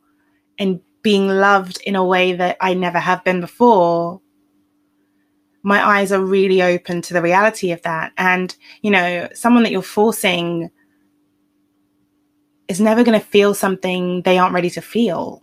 and 0.58 0.80
being 1.02 1.28
loved 1.28 1.80
in 1.86 1.96
a 1.96 2.04
way 2.04 2.32
that 2.34 2.56
I 2.60 2.74
never 2.74 2.98
have 2.98 3.24
been 3.24 3.40
before, 3.40 4.20
my 5.62 5.84
eyes 5.86 6.12
are 6.12 6.20
really 6.20 6.62
open 6.62 7.02
to 7.02 7.14
the 7.14 7.22
reality 7.22 7.72
of 7.72 7.82
that. 7.82 8.12
And, 8.16 8.54
you 8.82 8.90
know, 8.90 9.28
someone 9.34 9.62
that 9.64 9.72
you're 9.72 9.82
forcing 9.82 10.70
is 12.68 12.80
never 12.80 13.02
going 13.02 13.18
to 13.18 13.26
feel 13.26 13.54
something 13.54 14.22
they 14.22 14.38
aren't 14.38 14.54
ready 14.54 14.70
to 14.70 14.80
feel. 14.80 15.42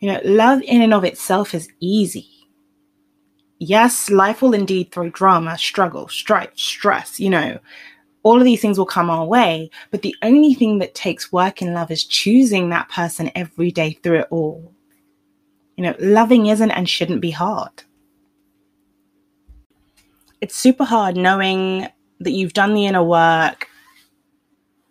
You 0.00 0.12
know, 0.12 0.20
love 0.24 0.62
in 0.62 0.82
and 0.82 0.94
of 0.94 1.04
itself 1.04 1.54
is 1.54 1.68
easy. 1.80 2.28
Yes, 3.58 4.10
life 4.10 4.42
will 4.42 4.54
indeed 4.54 4.90
throw 4.90 5.10
drama, 5.10 5.56
struggle, 5.56 6.08
strife, 6.08 6.50
stress, 6.56 7.20
you 7.20 7.30
know, 7.30 7.60
all 8.22 8.38
of 8.38 8.44
these 8.44 8.60
things 8.60 8.78
will 8.78 8.86
come 8.86 9.10
our 9.10 9.26
way. 9.26 9.70
But 9.90 10.02
the 10.02 10.14
only 10.22 10.54
thing 10.54 10.78
that 10.78 10.94
takes 10.94 11.32
work 11.32 11.60
in 11.60 11.74
love 11.74 11.90
is 11.90 12.04
choosing 12.04 12.68
that 12.68 12.88
person 12.88 13.30
every 13.34 13.70
day 13.70 13.92
through 14.02 14.20
it 14.20 14.28
all. 14.30 14.72
You 15.76 15.84
know, 15.84 15.96
loving 15.98 16.46
isn't 16.46 16.70
and 16.70 16.88
shouldn't 16.88 17.20
be 17.20 17.30
hard. 17.30 17.82
It's 20.40 20.56
super 20.56 20.84
hard 20.84 21.16
knowing 21.16 21.88
that 22.20 22.32
you've 22.32 22.52
done 22.52 22.74
the 22.74 22.86
inner 22.86 23.02
work, 23.02 23.68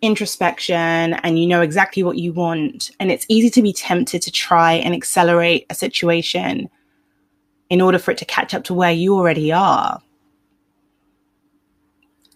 introspection, 0.02 1.14
and 1.14 1.38
you 1.38 1.46
know 1.46 1.62
exactly 1.62 2.02
what 2.02 2.18
you 2.18 2.32
want. 2.32 2.90
And 3.00 3.10
it's 3.10 3.26
easy 3.28 3.50
to 3.50 3.62
be 3.62 3.72
tempted 3.72 4.22
to 4.22 4.30
try 4.30 4.74
and 4.74 4.94
accelerate 4.94 5.66
a 5.70 5.74
situation 5.74 6.68
in 7.70 7.80
order 7.80 7.98
for 7.98 8.10
it 8.10 8.18
to 8.18 8.24
catch 8.26 8.52
up 8.52 8.64
to 8.64 8.74
where 8.74 8.92
you 8.92 9.14
already 9.14 9.52
are 9.52 10.02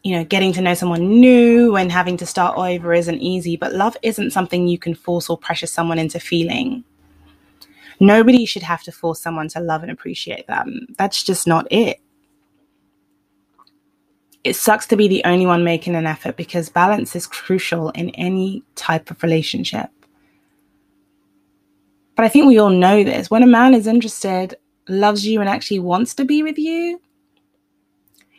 you 0.06 0.16
know, 0.16 0.22
getting 0.22 0.52
to 0.52 0.60
know 0.60 0.72
someone 0.72 1.18
new 1.18 1.74
and 1.74 1.90
having 1.90 2.16
to 2.16 2.24
start 2.24 2.56
over 2.56 2.94
isn't 2.94 3.20
easy, 3.20 3.56
but 3.56 3.74
love 3.74 3.96
isn't 4.02 4.30
something 4.30 4.68
you 4.68 4.78
can 4.78 4.94
force 4.94 5.28
or 5.28 5.36
pressure 5.36 5.66
someone 5.66 5.98
into 5.98 6.20
feeling. 6.20 6.84
Nobody 7.98 8.44
should 8.44 8.62
have 8.62 8.84
to 8.84 8.92
force 8.92 9.20
someone 9.20 9.48
to 9.48 9.58
love 9.58 9.82
and 9.82 9.90
appreciate 9.90 10.46
them. 10.46 10.86
That's 10.96 11.24
just 11.24 11.48
not 11.48 11.66
it. 11.72 12.00
It 14.44 14.54
sucks 14.54 14.86
to 14.86 14.96
be 14.96 15.08
the 15.08 15.24
only 15.24 15.44
one 15.44 15.64
making 15.64 15.96
an 15.96 16.06
effort 16.06 16.36
because 16.36 16.68
balance 16.68 17.16
is 17.16 17.26
crucial 17.26 17.90
in 17.90 18.10
any 18.10 18.62
type 18.76 19.10
of 19.10 19.20
relationship. 19.24 19.90
But 22.14 22.26
I 22.26 22.28
think 22.28 22.46
we 22.46 22.58
all 22.58 22.70
know 22.70 23.02
this. 23.02 23.28
When 23.28 23.42
a 23.42 23.48
man 23.48 23.74
is 23.74 23.88
interested, 23.88 24.54
loves 24.88 25.26
you, 25.26 25.40
and 25.40 25.50
actually 25.50 25.80
wants 25.80 26.14
to 26.14 26.24
be 26.24 26.44
with 26.44 26.58
you, 26.58 27.00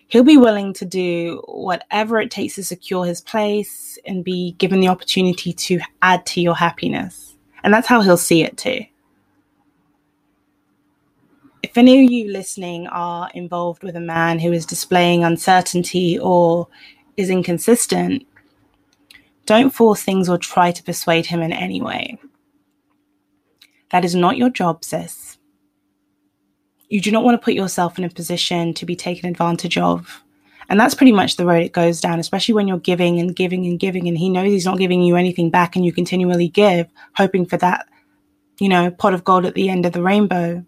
he'll 0.08 0.24
be 0.24 0.38
willing 0.38 0.74
to 0.74 0.86
do 0.86 1.42
whatever 1.48 2.20
it 2.20 2.32
takes 2.32 2.56
to 2.56 2.64
secure 2.64 3.06
his 3.06 3.22
place 3.22 3.98
and 4.06 4.24
be 4.24 4.54
given 4.58 4.80
the 4.80 4.88
opportunity 4.88 5.54
to 5.54 5.80
add 6.02 6.26
to 6.26 6.42
your 6.42 6.56
happiness. 6.56 7.36
And 7.64 7.74
that's 7.74 7.88
how 7.88 8.02
he'll 8.02 8.18
see 8.18 8.44
it 8.44 8.58
too. 8.58 8.86
If 11.64 11.78
any 11.78 12.04
of 12.04 12.12
you 12.12 12.32
listening 12.32 12.88
are 12.88 13.30
involved 13.34 13.84
with 13.84 13.96
a 13.96 14.02
man 14.02 14.40
who 14.40 14.54
is 14.54 14.66
displaying 14.66 15.24
uncertainty 15.24 16.18
or 16.18 16.68
is 17.18 17.30
inconsistent, 17.30 18.26
don't 19.46 19.72
force 19.72 20.04
things 20.04 20.30
or 20.30 20.38
try 20.38 20.72
to 20.72 20.84
persuade 20.84 21.26
him 21.26 21.42
in 21.42 21.52
any 21.52 21.82
way. 21.82 22.18
That 23.92 24.06
is 24.06 24.16
not 24.16 24.38
your 24.38 24.50
job, 24.50 24.84
sis 24.84 25.37
you 26.90 27.02
do 27.02 27.12
not 27.12 27.24
want 27.24 27.40
to 27.40 27.44
put 27.44 27.54
yourself 27.54 27.98
in 27.98 28.06
a 28.06 28.10
position 28.10 28.74
to 28.76 28.86
be 28.86 28.96
taken 28.96 29.30
advantage 29.30 29.78
of. 29.78 30.24
And 30.70 30.80
that's 30.80 30.96
pretty 30.96 31.14
much 31.14 31.38
the 31.38 31.46
road 31.46 31.64
it 31.64 31.72
goes 31.72 32.02
down, 32.02 32.20
especially 32.20 32.54
when 32.54 32.68
you're 32.68 32.80
giving 32.80 33.20
and 33.20 33.36
giving 33.36 33.66
and 33.66 33.80
giving, 33.80 34.08
and 34.08 34.18
he 34.18 34.30
knows 34.30 34.52
he's 34.52 34.66
not 34.66 34.78
giving 34.78 35.02
you 35.02 35.16
anything 35.16 35.50
back, 35.50 35.76
and 35.76 35.86
you 35.86 35.94
continually 35.94 36.50
give, 36.50 36.88
hoping 37.16 37.46
for 37.46 37.58
that, 37.58 37.88
you 38.60 38.68
know, 38.68 38.92
pot 38.92 39.14
of 39.14 39.24
gold 39.24 39.46
at 39.46 39.54
the 39.54 39.70
end 39.70 39.86
of 39.86 39.94
the 39.94 40.02
rainbow. 40.02 40.66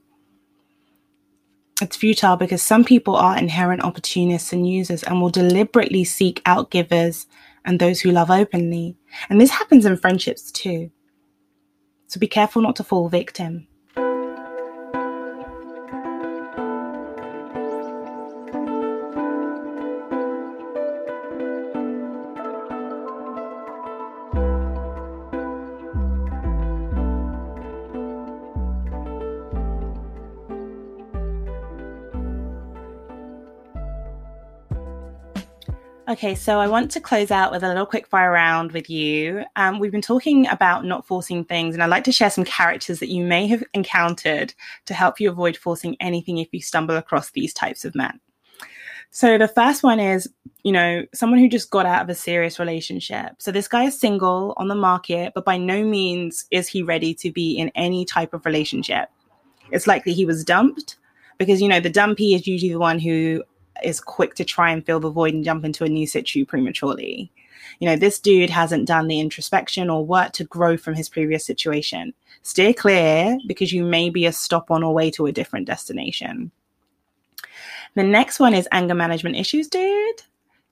It's 1.82 1.96
futile 1.96 2.36
because 2.36 2.62
some 2.62 2.84
people 2.84 3.16
are 3.16 3.38
inherent 3.38 3.84
opportunists 3.84 4.52
and 4.52 4.70
users 4.70 5.04
and 5.04 5.22
will 5.22 5.30
deliberately 5.30 6.04
seek 6.04 6.42
out 6.46 6.72
givers 6.72 7.26
and 7.64 7.80
those 7.80 8.02
who 8.02 8.12
love 8.12 8.30
openly. 8.30 8.98
And 9.30 9.40
this 9.40 9.52
happens 9.52 9.86
in 9.86 9.96
friendships 9.96 10.52
too. 10.52 10.92
So 12.08 12.20
be 12.20 12.28
careful 12.28 12.62
not 12.62 12.76
to 12.78 12.84
fall 12.84 13.08
victim. 13.08 13.68
Okay, 36.10 36.34
so 36.34 36.60
I 36.60 36.66
want 36.66 36.90
to 36.92 37.00
close 37.00 37.30
out 37.30 37.52
with 37.52 37.62
a 37.62 37.68
little 37.68 37.86
quick 37.86 38.08
fire 38.08 38.32
round 38.32 38.72
with 38.72 38.90
you. 38.90 39.44
Um, 39.56 39.78
we've 39.78 39.92
been 39.92 40.02
talking 40.02 40.48
about 40.48 40.84
not 40.84 41.06
forcing 41.06 41.46
things, 41.46 41.76
and 41.76 41.84
I'd 41.84 41.92
like 41.92 42.04
to 42.06 42.12
share 42.12 42.32
some 42.32 42.46
characters 42.46 43.00
that 43.00 43.10
you 43.10 43.24
may 43.24 43.46
have 43.46 43.64
encountered 43.76 44.56
to 44.86 44.96
help 44.96 45.20
you 45.20 45.30
avoid 45.30 45.56
forcing 45.56 45.96
anything 46.00 46.40
if 46.40 46.48
you 46.52 46.62
stumble 46.62 46.98
across 46.98 47.30
these 47.30 47.54
types 47.54 47.86
of 47.86 47.94
men. 47.94 48.20
So 49.12 49.38
the 49.38 49.48
first 49.48 49.84
one 49.84 50.00
is, 50.00 50.28
you 50.64 50.72
know, 50.72 51.06
someone 51.14 51.38
who 51.38 51.48
just 51.48 51.70
got 51.70 51.86
out 51.86 52.02
of 52.02 52.10
a 52.10 52.16
serious 52.16 52.58
relationship. 52.58 53.34
So 53.38 53.52
this 53.52 53.68
guy 53.68 53.84
is 53.84 54.00
single 54.00 54.56
on 54.58 54.68
the 54.68 54.74
market, 54.74 55.34
but 55.36 55.46
by 55.46 55.60
no 55.60 55.84
means 55.84 56.46
is 56.50 56.68
he 56.68 56.82
ready 56.82 57.14
to 57.14 57.32
be 57.32 57.56
in 57.56 57.70
any 57.76 58.04
type 58.04 58.34
of 58.34 58.48
relationship. 58.48 59.10
It's 59.70 59.86
likely 59.86 60.14
he 60.14 60.26
was 60.26 60.44
dumped 60.44 60.98
because, 61.38 61.62
you 61.62 61.68
know, 61.68 61.80
the 61.80 61.88
dumpy 61.88 62.34
is 62.34 62.48
usually 62.48 62.72
the 62.72 62.80
one 62.80 62.98
who 62.98 63.44
is 63.84 64.00
quick 64.00 64.36
to 64.36 64.46
try 64.46 64.72
and 64.72 64.86
fill 64.86 65.00
the 65.00 65.10
void 65.10 65.34
and 65.34 65.44
jump 65.44 65.66
into 65.66 65.84
a 65.84 65.90
new 65.90 66.08
situ 66.08 66.46
prematurely. 66.46 67.32
You 67.80 67.88
know, 67.88 67.96
this 67.96 68.20
dude 68.20 68.50
hasn't 68.50 68.88
done 68.88 69.08
the 69.08 69.20
introspection 69.20 69.90
or 69.90 70.06
work 70.06 70.34
to 70.34 70.44
grow 70.44 70.78
from 70.78 70.96
his 70.96 71.10
previous 71.10 71.46
situation. 71.46 72.14
Steer 72.44 72.74
clear 72.74 73.38
because 73.48 73.72
you 73.72 73.86
may 73.86 74.10
be 74.10 74.26
a 74.26 74.34
stop 74.34 74.72
on 74.72 74.84
or 74.84 74.94
way 74.94 75.12
to 75.12 75.28
a 75.28 75.32
different 75.32 75.68
destination. 75.68 76.52
The 77.96 78.04
next 78.04 78.40
one 78.40 78.54
is 78.54 78.68
anger 78.72 78.96
management 78.96 79.36
issues, 79.36 79.68
dude. 79.68 80.24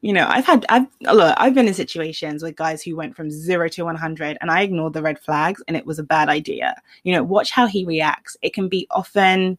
You 0.02 0.14
know, 0.14 0.28
I've 0.28 0.46
had, 0.46 0.66
I've, 0.70 0.86
look, 1.02 1.34
I've 1.38 1.56
been 1.56 1.68
in 1.68 1.74
situations 1.74 2.44
with 2.44 2.56
guys 2.56 2.84
who 2.84 2.96
went 2.96 3.16
from 3.16 3.32
zero 3.32 3.68
to 3.70 3.84
100 3.84 4.38
and 4.40 4.52
I 4.52 4.62
ignored 4.62 4.94
the 4.94 5.02
red 5.02 5.20
flags 5.20 5.64
and 5.68 5.76
it 5.76 5.86
was 5.86 5.98
a 5.98 6.04
bad 6.04 6.30
idea. 6.30 6.76
You 7.04 7.14
know, 7.14 7.24
watch 7.24 7.52
how 7.52 7.66
he 7.66 7.84
reacts. 7.84 8.38
It 8.42 8.54
can 8.54 8.70
be 8.70 8.88
often 8.92 9.58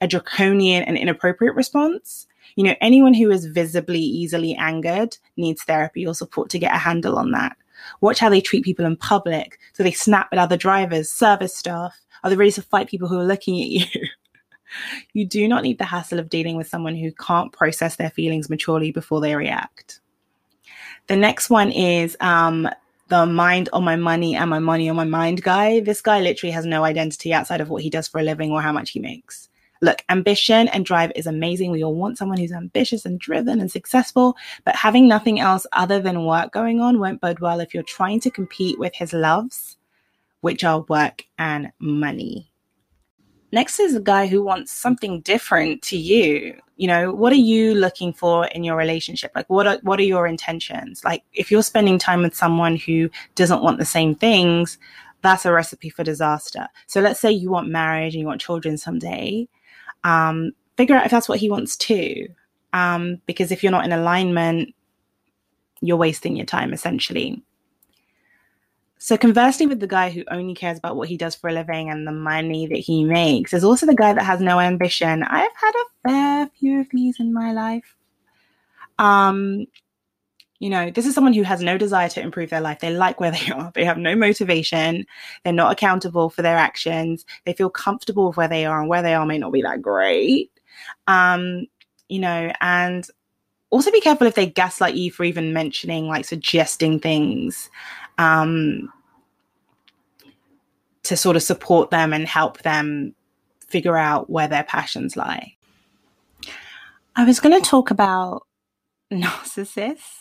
a 0.00 0.06
draconian 0.06 0.82
and 0.82 0.96
inappropriate 0.96 1.54
response 1.54 2.26
you 2.56 2.64
know, 2.64 2.74
anyone 2.80 3.14
who 3.14 3.30
is 3.30 3.46
visibly 3.46 4.00
easily 4.00 4.54
angered 4.56 5.16
needs 5.36 5.62
therapy 5.62 6.06
or 6.06 6.14
support 6.14 6.50
to 6.50 6.58
get 6.58 6.74
a 6.74 6.78
handle 6.78 7.16
on 7.16 7.30
that. 7.32 7.56
Watch 8.00 8.18
how 8.18 8.28
they 8.28 8.40
treat 8.40 8.64
people 8.64 8.84
in 8.84 8.96
public. 8.96 9.58
Do 9.76 9.82
they 9.82 9.92
snap 9.92 10.28
at 10.32 10.38
other 10.38 10.56
drivers, 10.56 11.10
service 11.10 11.56
staff? 11.56 11.98
Are 12.22 12.30
they 12.30 12.36
ready 12.36 12.52
to 12.52 12.62
fight 12.62 12.88
people 12.88 13.08
who 13.08 13.18
are 13.18 13.24
looking 13.24 13.60
at 13.60 13.68
you? 13.68 13.86
you 15.12 15.26
do 15.26 15.48
not 15.48 15.62
need 15.62 15.78
the 15.78 15.84
hassle 15.84 16.18
of 16.18 16.28
dealing 16.28 16.56
with 16.56 16.68
someone 16.68 16.94
who 16.94 17.12
can't 17.12 17.52
process 17.52 17.96
their 17.96 18.10
feelings 18.10 18.50
maturely 18.50 18.92
before 18.92 19.20
they 19.20 19.34
react. 19.34 20.00
The 21.06 21.16
next 21.16 21.50
one 21.50 21.72
is 21.72 22.16
um, 22.20 22.68
the 23.08 23.26
mind 23.26 23.68
on 23.72 23.84
my 23.84 23.96
money 23.96 24.36
and 24.36 24.48
my 24.48 24.60
money 24.60 24.88
on 24.88 24.96
my 24.96 25.04
mind 25.04 25.42
guy. 25.42 25.80
This 25.80 26.00
guy 26.00 26.20
literally 26.20 26.52
has 26.52 26.64
no 26.64 26.84
identity 26.84 27.32
outside 27.34 27.60
of 27.60 27.68
what 27.68 27.82
he 27.82 27.90
does 27.90 28.08
for 28.08 28.20
a 28.20 28.24
living 28.24 28.52
or 28.52 28.62
how 28.62 28.72
much 28.72 28.90
he 28.90 29.00
makes. 29.00 29.49
Look, 29.82 30.02
ambition 30.10 30.68
and 30.68 30.84
drive 30.84 31.10
is 31.16 31.26
amazing. 31.26 31.70
We 31.70 31.82
all 31.82 31.94
want 31.94 32.18
someone 32.18 32.38
who's 32.38 32.52
ambitious 32.52 33.06
and 33.06 33.18
driven 33.18 33.60
and 33.60 33.70
successful, 33.70 34.36
but 34.64 34.76
having 34.76 35.08
nothing 35.08 35.40
else 35.40 35.66
other 35.72 36.00
than 36.00 36.26
work 36.26 36.52
going 36.52 36.80
on 36.80 36.98
won't 36.98 37.20
bode 37.20 37.40
well 37.40 37.60
if 37.60 37.72
you're 37.72 37.82
trying 37.82 38.20
to 38.20 38.30
compete 38.30 38.78
with 38.78 38.94
his 38.94 39.12
loves, 39.12 39.78
which 40.42 40.64
are 40.64 40.80
work 40.88 41.24
and 41.38 41.72
money. 41.78 42.50
Next 43.52 43.80
is 43.80 43.96
a 43.96 44.00
guy 44.00 44.26
who 44.26 44.42
wants 44.42 44.70
something 44.70 45.22
different 45.22 45.82
to 45.82 45.96
you. 45.96 46.56
You 46.76 46.86
know, 46.86 47.12
what 47.12 47.32
are 47.32 47.36
you 47.36 47.74
looking 47.74 48.12
for 48.12 48.46
in 48.46 48.62
your 48.62 48.76
relationship? 48.76 49.32
Like 49.34 49.50
what 49.50 49.66
are 49.66 49.78
what 49.82 49.98
are 49.98 50.04
your 50.04 50.26
intentions? 50.26 51.04
Like 51.04 51.24
if 51.32 51.50
you're 51.50 51.62
spending 51.62 51.98
time 51.98 52.22
with 52.22 52.34
someone 52.34 52.76
who 52.76 53.10
doesn't 53.34 53.62
want 53.62 53.78
the 53.78 53.84
same 53.84 54.14
things, 54.14 54.78
that's 55.22 55.44
a 55.44 55.52
recipe 55.52 55.90
for 55.90 56.04
disaster. 56.04 56.68
So 56.86 57.00
let's 57.00 57.20
say 57.20 57.32
you 57.32 57.50
want 57.50 57.68
marriage 57.68 58.14
and 58.14 58.20
you 58.20 58.26
want 58.26 58.40
children 58.40 58.78
someday 58.78 59.48
um, 60.04 60.52
figure 60.76 60.96
out 60.96 61.04
if 61.04 61.10
that's 61.10 61.28
what 61.28 61.38
he 61.38 61.50
wants 61.50 61.76
too. 61.76 62.28
Um, 62.72 63.20
because 63.26 63.50
if 63.50 63.62
you're 63.62 63.72
not 63.72 63.84
in 63.84 63.92
alignment, 63.92 64.74
you're 65.80 65.96
wasting 65.96 66.36
your 66.36 66.46
time 66.46 66.72
essentially. 66.72 67.42
So, 69.02 69.16
conversely, 69.16 69.66
with 69.66 69.80
the 69.80 69.86
guy 69.86 70.10
who 70.10 70.24
only 70.30 70.54
cares 70.54 70.76
about 70.76 70.94
what 70.94 71.08
he 71.08 71.16
does 71.16 71.34
for 71.34 71.48
a 71.48 71.54
living 71.54 71.88
and 71.88 72.06
the 72.06 72.12
money 72.12 72.66
that 72.66 72.76
he 72.76 73.02
makes, 73.02 73.50
there's 73.50 73.64
also 73.64 73.86
the 73.86 73.94
guy 73.94 74.12
that 74.12 74.24
has 74.24 74.40
no 74.40 74.60
ambition. 74.60 75.22
I've 75.22 75.50
had 75.54 75.72
a 75.72 76.08
fair 76.08 76.50
few 76.58 76.80
of 76.80 76.86
these 76.90 77.18
in 77.18 77.32
my 77.32 77.52
life. 77.52 77.96
Um, 78.98 79.66
You 80.60 80.68
know, 80.68 80.90
this 80.90 81.06
is 81.06 81.14
someone 81.14 81.32
who 81.32 81.42
has 81.42 81.62
no 81.62 81.78
desire 81.78 82.10
to 82.10 82.20
improve 82.20 82.50
their 82.50 82.60
life. 82.60 82.80
They 82.80 82.94
like 82.94 83.18
where 83.18 83.30
they 83.32 83.50
are. 83.50 83.72
They 83.74 83.84
have 83.84 83.98
no 83.98 84.14
motivation. 84.14 85.06
They're 85.42 85.52
not 85.52 85.72
accountable 85.72 86.30
for 86.30 86.42
their 86.42 86.56
actions. 86.56 87.24
They 87.44 87.54
feel 87.54 87.70
comfortable 87.70 88.28
with 88.28 88.36
where 88.36 88.48
they 88.48 88.66
are 88.66 88.78
and 88.78 88.88
where 88.88 89.02
they 89.02 89.14
are 89.14 89.26
may 89.26 89.38
not 89.38 89.52
be 89.52 89.62
that 89.62 89.82
great. 89.82 90.52
Um, 91.06 91.66
you 92.08 92.20
know, 92.20 92.52
and 92.60 93.06
also 93.70 93.90
be 93.90 94.00
careful 94.00 94.26
if 94.26 94.34
they 94.34 94.46
gaslight 94.46 94.94
you 94.94 95.10
for 95.10 95.24
even 95.24 95.52
mentioning, 95.52 96.08
like 96.08 96.24
suggesting 96.24 97.00
things 97.00 97.70
um, 98.18 98.92
to 101.04 101.16
sort 101.16 101.36
of 101.36 101.42
support 101.42 101.90
them 101.90 102.12
and 102.12 102.26
help 102.26 102.62
them 102.62 103.14
figure 103.66 103.96
out 103.96 104.28
where 104.28 104.48
their 104.48 104.64
passions 104.64 105.16
lie. 105.16 105.54
I 107.16 107.24
was 107.24 107.40
going 107.40 107.60
to 107.60 107.66
talk 107.66 107.90
about 107.90 108.46
narcissists 109.12 110.19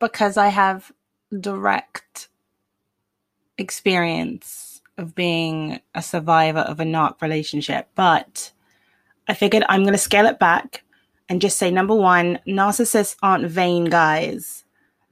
because 0.00 0.36
I 0.36 0.48
have 0.48 0.90
direct 1.38 2.28
experience 3.58 4.80
of 4.98 5.14
being 5.14 5.80
a 5.94 6.02
survivor 6.02 6.60
of 6.60 6.80
a 6.80 6.84
narc 6.84 7.22
relationship, 7.22 7.88
but 7.94 8.50
I 9.28 9.34
figured 9.34 9.62
I'm 9.68 9.82
going 9.82 9.92
to 9.92 9.98
scale 9.98 10.26
it 10.26 10.38
back 10.38 10.82
and 11.28 11.40
just 11.40 11.58
say 11.58 11.70
number 11.70 11.94
one, 11.94 12.40
narcissists 12.46 13.16
aren't 13.22 13.48
vain 13.48 13.84
guys. 13.84 14.59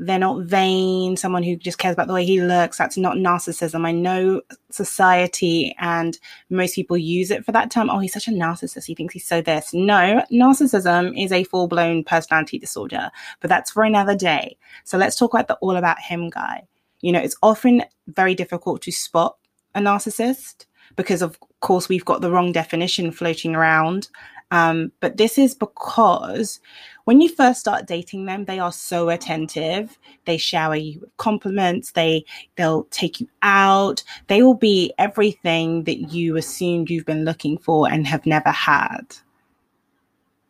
They're 0.01 0.19
not 0.19 0.43
vain, 0.43 1.17
someone 1.17 1.43
who 1.43 1.57
just 1.57 1.79
cares 1.79 1.95
about 1.95 2.07
the 2.07 2.15
way 2.15 2.25
he 2.25 2.41
looks. 2.41 2.79
That's 2.79 2.97
not 2.97 3.17
narcissism. 3.17 3.85
I 3.85 3.93
know 3.93 4.43
society 4.71 5.75
and 5.79 6.19
most 6.51 6.75
people 6.75 6.97
use 6.97 7.31
it 7.31 7.45
for 7.45 7.53
that 7.53 7.71
term. 7.71 7.91
Oh, 7.91 7.99
he's 7.99 8.13
such 8.13 8.29
a 8.29 8.33
narcissist. 8.33 8.85
He 8.85 8.95
thinks 8.95 9.15
he's 9.15 9.27
so 9.27 9.43
this. 9.43 9.75
No, 9.75 10.23
narcissism 10.33 11.21
is 11.21 11.33
a 11.33 11.45
full 11.45 11.67
blown 11.67 12.05
personality 12.05 12.59
disorder, 12.59 13.11
but 13.41 13.49
that's 13.49 13.73
for 13.73 13.83
another 13.83 14.15
day. 14.15 14.57
So 14.85 14.99
let's 14.99 15.17
talk 15.17 15.35
about 15.35 15.49
the 15.49 15.55
all 15.57 15.77
about 15.77 16.01
him 16.01 16.31
guy. 16.31 16.69
You 17.01 17.13
know, 17.13 17.21
it's 17.21 17.37
often 17.43 17.85
very 18.07 18.35
difficult 18.35 18.83
to 18.83 18.93
spot 18.93 19.37
a 19.75 19.81
narcissist 19.81 20.67
because, 20.97 21.23
of 21.23 21.39
course, 21.61 21.89
we've 21.89 22.05
got 22.05 22.21
the 22.21 22.31
wrong 22.31 22.53
definition 22.53 23.11
floating 23.13 23.55
around. 23.55 24.09
Um, 24.51 24.93
but 25.01 25.17
this 25.17 25.39
is 25.39 25.55
because 25.55 26.61
when 27.09 27.23
you 27.23 27.31
first 27.31 27.59
start 27.59 27.87
dating 27.87 28.27
them, 28.27 28.44
they 28.44 28.59
are 28.59 28.71
so 28.71 29.09
attentive. 29.09 29.99
They 30.27 30.37
shower 30.37 30.77
you 30.77 31.01
with 31.01 31.16
compliments. 31.16 31.92
They 31.92 32.27
they'll 32.57 32.85
take 32.90 33.18
you 33.18 33.27
out. 33.40 34.05
They 34.27 34.42
will 34.42 34.53
be 34.53 34.92
everything 34.99 35.85
that 35.85 36.12
you 36.12 36.37
assumed 36.37 36.90
you've 36.90 37.07
been 37.07 37.25
looking 37.25 37.57
for 37.57 37.90
and 37.90 38.07
have 38.07 38.27
never 38.27 38.51
had. 38.51 39.16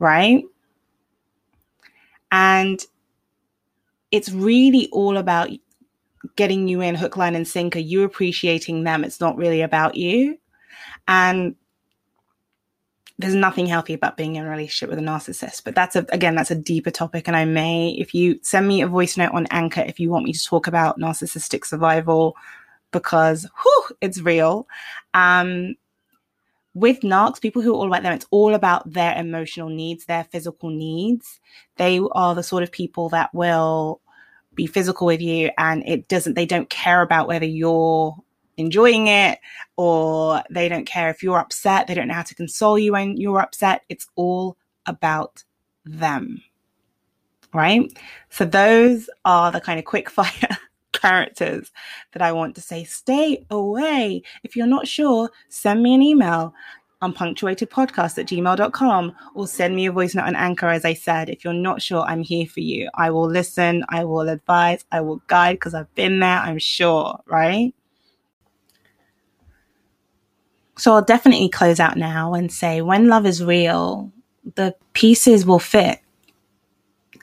Right? 0.01 0.43
And 2.33 2.85
it's 4.11 4.33
really 4.33 4.89
all 4.91 5.17
about 5.17 5.51
getting 6.35 6.67
you 6.67 6.81
in 6.81 6.97
hook, 6.97 7.17
line, 7.17 7.37
and 7.37 7.47
sinker, 7.47 7.79
you 7.79 8.03
appreciating 8.03 8.83
them. 8.83 9.05
It's 9.05 9.21
not 9.21 9.37
really 9.37 9.63
about 9.63 9.95
you. 9.95 10.37
And 11.07 11.55
there's 13.19 13.35
nothing 13.35 13.67
healthy 13.67 13.95
about 13.95 14.17
being 14.17 14.37
in 14.37 14.47
a 14.47 14.51
relationship 14.51 14.89
with 14.89 14.99
a 14.99 15.03
narcissist 15.03 15.65
but 15.65 15.75
that's 15.75 15.97
a 15.97 16.07
again 16.11 16.35
that's 16.35 16.51
a 16.51 16.55
deeper 16.55 16.91
topic. 16.91 17.27
And 17.27 17.37
i 17.37 17.45
may 17.45 17.91
if 17.99 18.15
you 18.15 18.39
send 18.43 18.69
me 18.69 18.81
a 18.81 18.87
voice 18.87 19.17
note 19.17 19.33
on 19.33 19.47
anchor 19.51 19.83
if 19.87 19.99
you 19.99 20.11
want 20.11 20.25
me 20.25 20.33
to 20.33 20.45
talk 20.45 20.67
about 20.67 20.99
narcissistic 20.99 21.65
survival 21.65 22.37
because 22.93 23.47
whew, 23.63 23.85
it's 24.01 24.21
real. 24.21 24.69
Um 25.15 25.75
with 26.75 27.01
narcs 27.01 27.41
people 27.41 27.61
who 27.61 27.73
are 27.73 27.77
all 27.77 27.89
about 27.89 28.03
them 28.05 28.13
it's 28.13 28.27
all 28.31 28.55
about 28.55 28.91
their 28.93 29.17
emotional 29.17 29.69
needs 29.69 30.05
their 30.05 30.25
physical 30.25 30.71
needs. 30.71 31.41
They 31.77 32.01
are 32.13 32.35
the 32.35 32.43
sort 32.43 32.63
of 32.63 32.71
people 32.71 33.09
that 33.11 33.35
will 33.35 34.01
be 34.55 34.67
physical 34.67 35.07
with 35.07 35.21
you 35.21 35.51
and 35.59 35.87
it 35.89 36.09
doesn't 36.09 36.35
they 36.35 36.47
don't 36.47 36.71
care 36.71 37.03
about 37.03 37.29
whether 37.29 37.47
you're 37.47 38.17
enjoying 38.59 39.07
it 39.07 39.39
or 39.77 40.43
they 40.51 40.69
don't 40.69 40.87
care 40.87 41.09
if 41.09 41.23
you're 41.23 41.39
upset. 41.39 41.87
They 41.87 41.95
don't 41.95 42.09
know 42.09 42.15
how 42.15 42.23
to 42.23 42.35
console 42.35 42.79
you 42.79 42.93
when 42.93 43.17
you're 43.17 43.41
upset. 43.41 43.83
It's 43.89 44.07
all 44.17 44.57
about 44.87 45.43
them. 45.85 46.43
Right? 47.55 47.91
So 48.29 48.45
those 48.45 49.09
are 49.25 49.51
the 49.51 49.61
kind 49.61 49.79
of 49.79 49.87
quick 49.87 50.11
fire 50.19 50.59
characters 50.93 51.71
that 52.13 52.23
I 52.23 52.33
want 52.33 52.55
to 52.57 52.61
say 52.61 52.85
stay 52.85 53.47
away. 53.51 54.23
If 54.43 54.57
you're 54.57 54.67
not 54.67 54.87
sure, 54.87 55.31
send 55.49 55.83
me 55.83 55.95
an 55.95 56.03
email 56.03 56.53
unpunctuatedpodcast 57.03 58.19
at 58.19 58.27
gmail.com 58.27 59.15
or 59.35 59.47
send 59.47 59.77
me 59.77 59.87
a 59.87 59.93
voice 59.93 60.15
note 60.15 60.27
on 60.27 60.35
Anchor. 60.35 60.67
As 60.67 60.85
I 60.85 60.95
said, 60.95 61.29
if 61.29 61.45
you're 61.45 61.53
not 61.53 61.81
sure, 61.81 62.03
I'm 62.03 62.23
here 62.23 62.47
for 62.47 62.61
you. 62.61 62.91
I 62.95 63.11
will 63.11 63.29
listen, 63.29 63.85
I 63.89 64.05
will 64.05 64.29
advise, 64.29 64.85
I 64.91 65.01
will 65.01 65.23
guide 65.29 65.55
because 65.55 65.75
I've 65.75 65.95
been 65.95 66.19
there, 66.19 66.39
I'm 66.39 66.59
sure, 66.59 67.21
right? 67.27 67.73
So 70.79 70.95
I'll 70.95 71.03
definitely 71.03 71.49
close 71.49 71.81
out 71.81 71.97
now 71.97 72.35
and 72.35 72.53
say 72.53 72.81
when 72.83 73.09
love 73.09 73.27
is 73.27 73.43
real, 73.43 74.13
the 74.55 74.77
pieces 74.93 75.45
will 75.45 75.59
fit. 75.59 75.99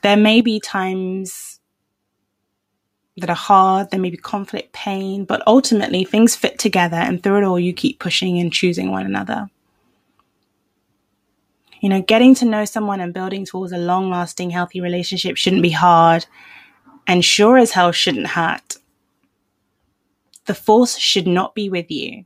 There 0.03 0.17
may 0.17 0.41
be 0.41 0.59
times 0.59 1.61
that 3.15 3.29
are 3.29 3.35
hard, 3.35 3.91
there 3.91 3.99
may 3.99 4.09
be 4.09 4.17
conflict, 4.17 4.73
pain, 4.73 5.23
but 5.23 5.41
ultimately 5.47 6.03
things 6.03 6.35
fit 6.35 6.59
together 6.59 6.97
and 6.97 7.23
through 7.23 7.37
it 7.37 7.43
all 7.45 7.57
you 7.57 7.73
keep 7.73 7.97
pushing 7.97 8.37
and 8.39 8.51
choosing 8.51 8.91
one 8.91 9.05
another. 9.05 9.49
You 11.79 11.87
know, 11.87 12.01
getting 12.01 12.35
to 12.35 12.45
know 12.45 12.65
someone 12.65 12.99
and 12.99 13.13
building 13.13 13.45
towards 13.45 13.71
a 13.71 13.77
long 13.77 14.09
lasting, 14.09 14.49
healthy 14.49 14.81
relationship 14.81 15.37
shouldn't 15.37 15.61
be 15.61 15.69
hard 15.69 16.25
and 17.07 17.23
sure 17.23 17.57
as 17.57 17.71
hell 17.71 17.93
shouldn't 17.93 18.27
hurt. 18.27 18.75
The 20.45 20.55
force 20.55 20.97
should 20.97 21.25
not 21.25 21.55
be 21.55 21.69
with 21.69 21.89
you. 21.89 22.25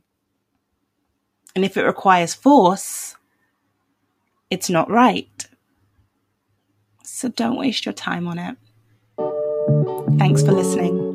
And 1.54 1.64
if 1.64 1.76
it 1.76 1.84
requires 1.84 2.34
force, 2.34 3.16
it's 4.50 4.70
not 4.70 4.90
right. 4.90 5.46
So 7.04 7.28
don't 7.28 7.58
waste 7.58 7.86
your 7.86 7.92
time 7.92 8.26
on 8.28 8.38
it. 8.38 8.56
Thanks 10.18 10.42
for 10.42 10.52
listening. 10.52 11.09